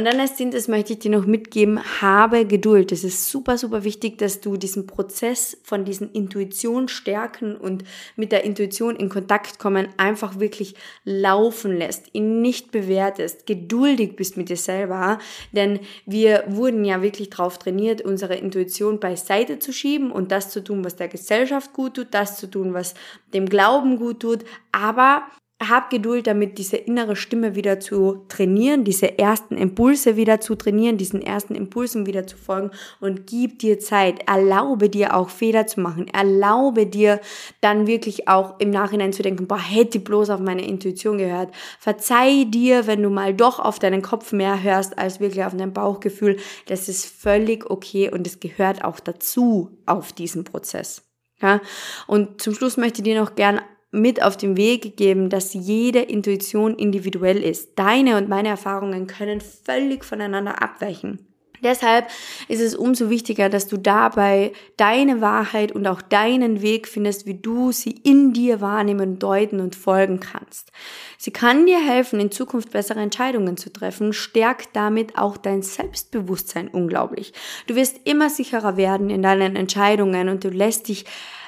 Und 0.00 0.06
dann 0.06 0.18
als 0.18 0.36
das 0.38 0.66
möchte 0.66 0.94
ich 0.94 1.00
dir 1.00 1.10
noch 1.10 1.26
mitgeben, 1.26 1.78
habe 2.00 2.46
Geduld. 2.46 2.90
Es 2.90 3.04
ist 3.04 3.30
super, 3.30 3.58
super 3.58 3.84
wichtig, 3.84 4.16
dass 4.16 4.40
du 4.40 4.56
diesen 4.56 4.86
Prozess 4.86 5.58
von 5.62 5.84
diesen 5.84 6.10
Intuition 6.12 6.88
stärken 6.88 7.54
und 7.54 7.84
mit 8.16 8.32
der 8.32 8.44
Intuition 8.44 8.96
in 8.96 9.10
Kontakt 9.10 9.58
kommen 9.58 9.88
einfach 9.98 10.40
wirklich 10.40 10.74
laufen 11.04 11.76
lässt, 11.76 12.14
ihn 12.14 12.40
nicht 12.40 12.72
bewertest, 12.72 13.44
geduldig 13.44 14.16
bist 14.16 14.38
mit 14.38 14.48
dir 14.48 14.56
selber, 14.56 15.18
denn 15.52 15.80
wir 16.06 16.44
wurden 16.46 16.86
ja 16.86 17.02
wirklich 17.02 17.28
darauf 17.28 17.58
trainiert, 17.58 18.00
unsere 18.00 18.36
Intuition 18.36 19.00
beiseite 19.00 19.58
zu 19.58 19.70
schieben 19.70 20.10
und 20.12 20.32
das 20.32 20.48
zu 20.48 20.64
tun, 20.64 20.82
was 20.82 20.96
der 20.96 21.08
Gesellschaft 21.08 21.74
gut 21.74 21.96
tut, 21.96 22.08
das 22.12 22.38
zu 22.38 22.46
tun, 22.46 22.72
was 22.72 22.94
dem 23.34 23.44
Glauben 23.44 23.98
gut 23.98 24.20
tut, 24.20 24.46
aber 24.72 25.24
hab 25.60 25.90
Geduld 25.90 26.26
damit, 26.26 26.56
diese 26.56 26.78
innere 26.78 27.16
Stimme 27.16 27.54
wieder 27.54 27.80
zu 27.80 28.24
trainieren, 28.28 28.84
diese 28.84 29.18
ersten 29.18 29.58
Impulse 29.58 30.16
wieder 30.16 30.40
zu 30.40 30.54
trainieren, 30.54 30.96
diesen 30.96 31.20
ersten 31.20 31.54
Impulsen 31.54 32.06
wieder 32.06 32.26
zu 32.26 32.38
folgen 32.38 32.70
und 32.98 33.26
gib 33.26 33.58
dir 33.58 33.78
Zeit. 33.78 34.26
Erlaube 34.26 34.88
dir 34.88 35.14
auch 35.14 35.28
Fehler 35.28 35.66
zu 35.66 35.80
machen. 35.80 36.08
Erlaube 36.08 36.86
dir 36.86 37.20
dann 37.60 37.86
wirklich 37.86 38.26
auch 38.26 38.58
im 38.58 38.70
Nachhinein 38.70 39.12
zu 39.12 39.22
denken, 39.22 39.46
boah, 39.46 39.60
hätte 39.60 40.00
bloß 40.00 40.30
auf 40.30 40.40
meine 40.40 40.66
Intuition 40.66 41.18
gehört. 41.18 41.54
Verzeih 41.78 42.44
dir, 42.44 42.86
wenn 42.86 43.02
du 43.02 43.10
mal 43.10 43.34
doch 43.34 43.60
auf 43.60 43.78
deinen 43.78 44.00
Kopf 44.00 44.32
mehr 44.32 44.62
hörst 44.62 44.98
als 44.98 45.20
wirklich 45.20 45.44
auf 45.44 45.54
dein 45.54 45.74
Bauchgefühl. 45.74 46.38
Das 46.66 46.88
ist 46.88 47.04
völlig 47.04 47.68
okay 47.68 48.10
und 48.10 48.26
es 48.26 48.40
gehört 48.40 48.82
auch 48.82 48.98
dazu 48.98 49.78
auf 49.84 50.14
diesen 50.14 50.44
Prozess. 50.44 51.02
Ja, 51.42 51.60
und 52.06 52.40
zum 52.40 52.54
Schluss 52.54 52.76
möchte 52.76 53.00
ich 53.00 53.04
dir 53.04 53.20
noch 53.20 53.34
gern 53.34 53.60
mit 53.90 54.22
auf 54.22 54.36
den 54.36 54.56
Weg 54.56 54.82
gegeben, 54.82 55.30
dass 55.30 55.54
jede 55.54 56.00
Intuition 56.00 56.74
individuell 56.74 57.42
ist. 57.42 57.72
Deine 57.76 58.16
und 58.16 58.28
meine 58.28 58.48
Erfahrungen 58.48 59.06
können 59.06 59.40
völlig 59.40 60.04
voneinander 60.04 60.62
abweichen. 60.62 61.26
Deshalb 61.62 62.06
ist 62.48 62.60
es 62.60 62.74
umso 62.74 63.10
wichtiger, 63.10 63.48
dass 63.48 63.68
du 63.68 63.76
dabei 63.76 64.52
deine 64.76 65.20
Wahrheit 65.20 65.72
und 65.72 65.86
auch 65.86 66.00
deinen 66.00 66.62
Weg 66.62 66.88
findest, 66.88 67.26
wie 67.26 67.34
du 67.34 67.72
sie 67.72 67.90
in 67.90 68.32
dir 68.32 68.60
wahrnehmen, 68.60 69.18
deuten 69.18 69.60
und 69.60 69.76
folgen 69.76 70.20
kannst. 70.20 70.72
Sie 71.18 71.32
kann 71.32 71.66
dir 71.66 71.78
helfen, 71.78 72.18
in 72.18 72.30
Zukunft 72.30 72.70
bessere 72.70 73.00
Entscheidungen 73.00 73.56
zu 73.56 73.70
treffen, 73.70 74.12
stärkt 74.12 74.70
damit 74.74 75.18
auch 75.18 75.36
dein 75.36 75.62
Selbstbewusstsein 75.62 76.68
unglaublich. 76.68 77.32
Du 77.66 77.74
wirst 77.74 78.00
immer 78.04 78.30
sicherer 78.30 78.76
werden 78.76 79.10
in 79.10 79.22
deinen 79.22 79.56
Entscheidungen 79.56 80.28
und 80.28 80.44
du 80.44 80.48
lässt 80.48 80.88
dich 80.88 81.04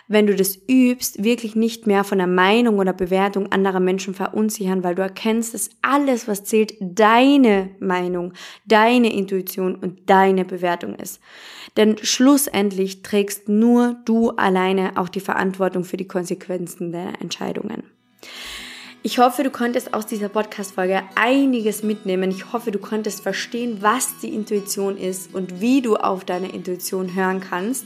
wenn 0.09 0.27
du 0.27 0.35
das 0.35 0.59
übst, 0.69 1.23
wirklich 1.25 1.55
nicht 1.57 1.87
mehr 1.87 2.05
von 2.05 2.19
der 2.19 2.27
Meinung 2.27 2.79
oder 2.79 2.93
Bewertung 2.93 3.51
anderer 3.53 3.81
Menschen 3.81 4.15
verunsichern, 4.15 4.85
weil 4.85 4.95
du 4.95 5.03
erkennst, 5.03 5.55
dass 5.55 5.71
alles, 5.81 6.29
was 6.29 6.45
zählt, 6.45 6.75
deine 6.81 7.71
Meinung, 7.81 8.33
deine 8.67 9.12
Intuition 9.12 9.75
und 9.75 10.11
deine 10.11 10.45
Bewertung 10.45 10.95
ist. 10.97 11.21
Denn 11.77 11.97
schlussendlich 11.99 13.03
trägst 13.03 13.49
nur 13.49 13.97
du 14.05 14.31
alleine 14.31 14.93
auch 14.97 15.09
die 15.09 15.21
Verantwortung 15.21 15.85
für 15.85 15.97
die 15.97 16.09
Konsequenzen 16.09 16.93
deiner 16.93 17.21
Entscheidungen. 17.21 17.85
Ich 19.05 19.19
hoffe, 19.19 19.43
du 19.43 19.51
konntest 19.51 19.95
aus 19.95 20.07
dieser 20.07 20.29
Podcast-Folge 20.29 21.03
einiges 21.17 21.83
mitnehmen. 21.83 22.31
Ich 22.31 22.53
hoffe, 22.53 22.71
du 22.71 22.79
konntest 22.79 23.21
verstehen, 23.21 23.79
was 23.81 24.19
die 24.19 24.33
Intuition 24.33 24.97
ist 24.97 25.35
und 25.35 25.61
wie 25.61 25.83
du 25.83 25.97
auf 25.97 26.25
deine 26.25 26.53
Intuition 26.53 27.17
hören 27.17 27.41
kannst. 27.41 27.85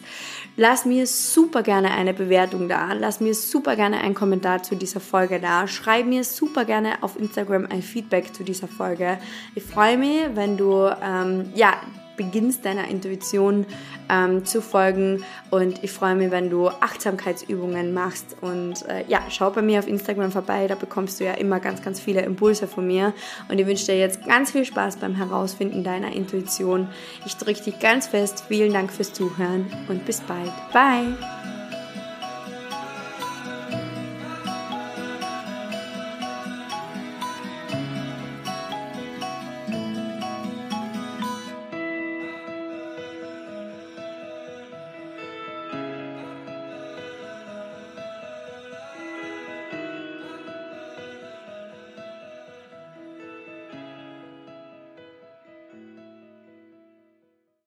Lass 0.58 0.84
mir 0.84 1.06
super 1.06 1.62
gerne 1.62 1.92
eine 1.92 2.12
Bewertung 2.12 2.68
da. 2.68 2.92
Lass 2.92 3.20
mir 3.20 3.34
super 3.34 3.76
gerne 3.76 4.02
einen 4.02 4.14
Kommentar 4.14 4.62
zu 4.62 4.76
dieser 4.76 5.00
Folge 5.00 5.40
da. 5.40 5.66
Schreib 5.66 6.04
mir 6.04 6.22
super 6.22 6.66
gerne 6.66 7.02
auf 7.02 7.18
Instagram 7.18 7.66
ein 7.70 7.80
Feedback 7.80 8.34
zu 8.34 8.44
dieser 8.44 8.68
Folge. 8.68 9.16
Ich 9.54 9.62
freue 9.62 9.96
mich, 9.96 10.20
wenn 10.34 10.58
du 10.58 10.86
ähm, 11.02 11.50
ja 11.54 11.80
beginnst 12.16 12.64
deiner 12.64 12.88
Intuition 12.88 13.66
ähm, 14.08 14.44
zu 14.44 14.60
folgen. 14.60 15.24
Und 15.50 15.82
ich 15.82 15.92
freue 15.92 16.14
mich, 16.14 16.30
wenn 16.30 16.50
du 16.50 16.68
Achtsamkeitsübungen 16.68 17.92
machst. 17.94 18.36
Und 18.40 18.86
äh, 18.88 19.04
ja, 19.08 19.20
schau 19.30 19.50
bei 19.50 19.62
mir 19.62 19.78
auf 19.78 19.88
Instagram 19.88 20.32
vorbei, 20.32 20.66
da 20.66 20.74
bekommst 20.74 21.20
du 21.20 21.24
ja 21.24 21.32
immer 21.32 21.60
ganz, 21.60 21.82
ganz 21.82 22.00
viele 22.00 22.22
Impulse 22.22 22.66
von 22.66 22.86
mir. 22.86 23.12
Und 23.48 23.58
ich 23.58 23.66
wünsche 23.66 23.86
dir 23.86 23.98
jetzt 23.98 24.24
ganz 24.26 24.50
viel 24.50 24.64
Spaß 24.64 24.96
beim 24.96 25.14
Herausfinden 25.14 25.84
deiner 25.84 26.12
Intuition. 26.12 26.88
Ich 27.24 27.36
drücke 27.36 27.62
dich 27.62 27.78
ganz 27.78 28.06
fest. 28.06 28.44
Vielen 28.48 28.72
Dank 28.72 28.92
fürs 28.92 29.12
Zuhören 29.12 29.66
und 29.88 30.04
bis 30.06 30.20
bald. 30.20 30.52
Bye! 30.72 31.35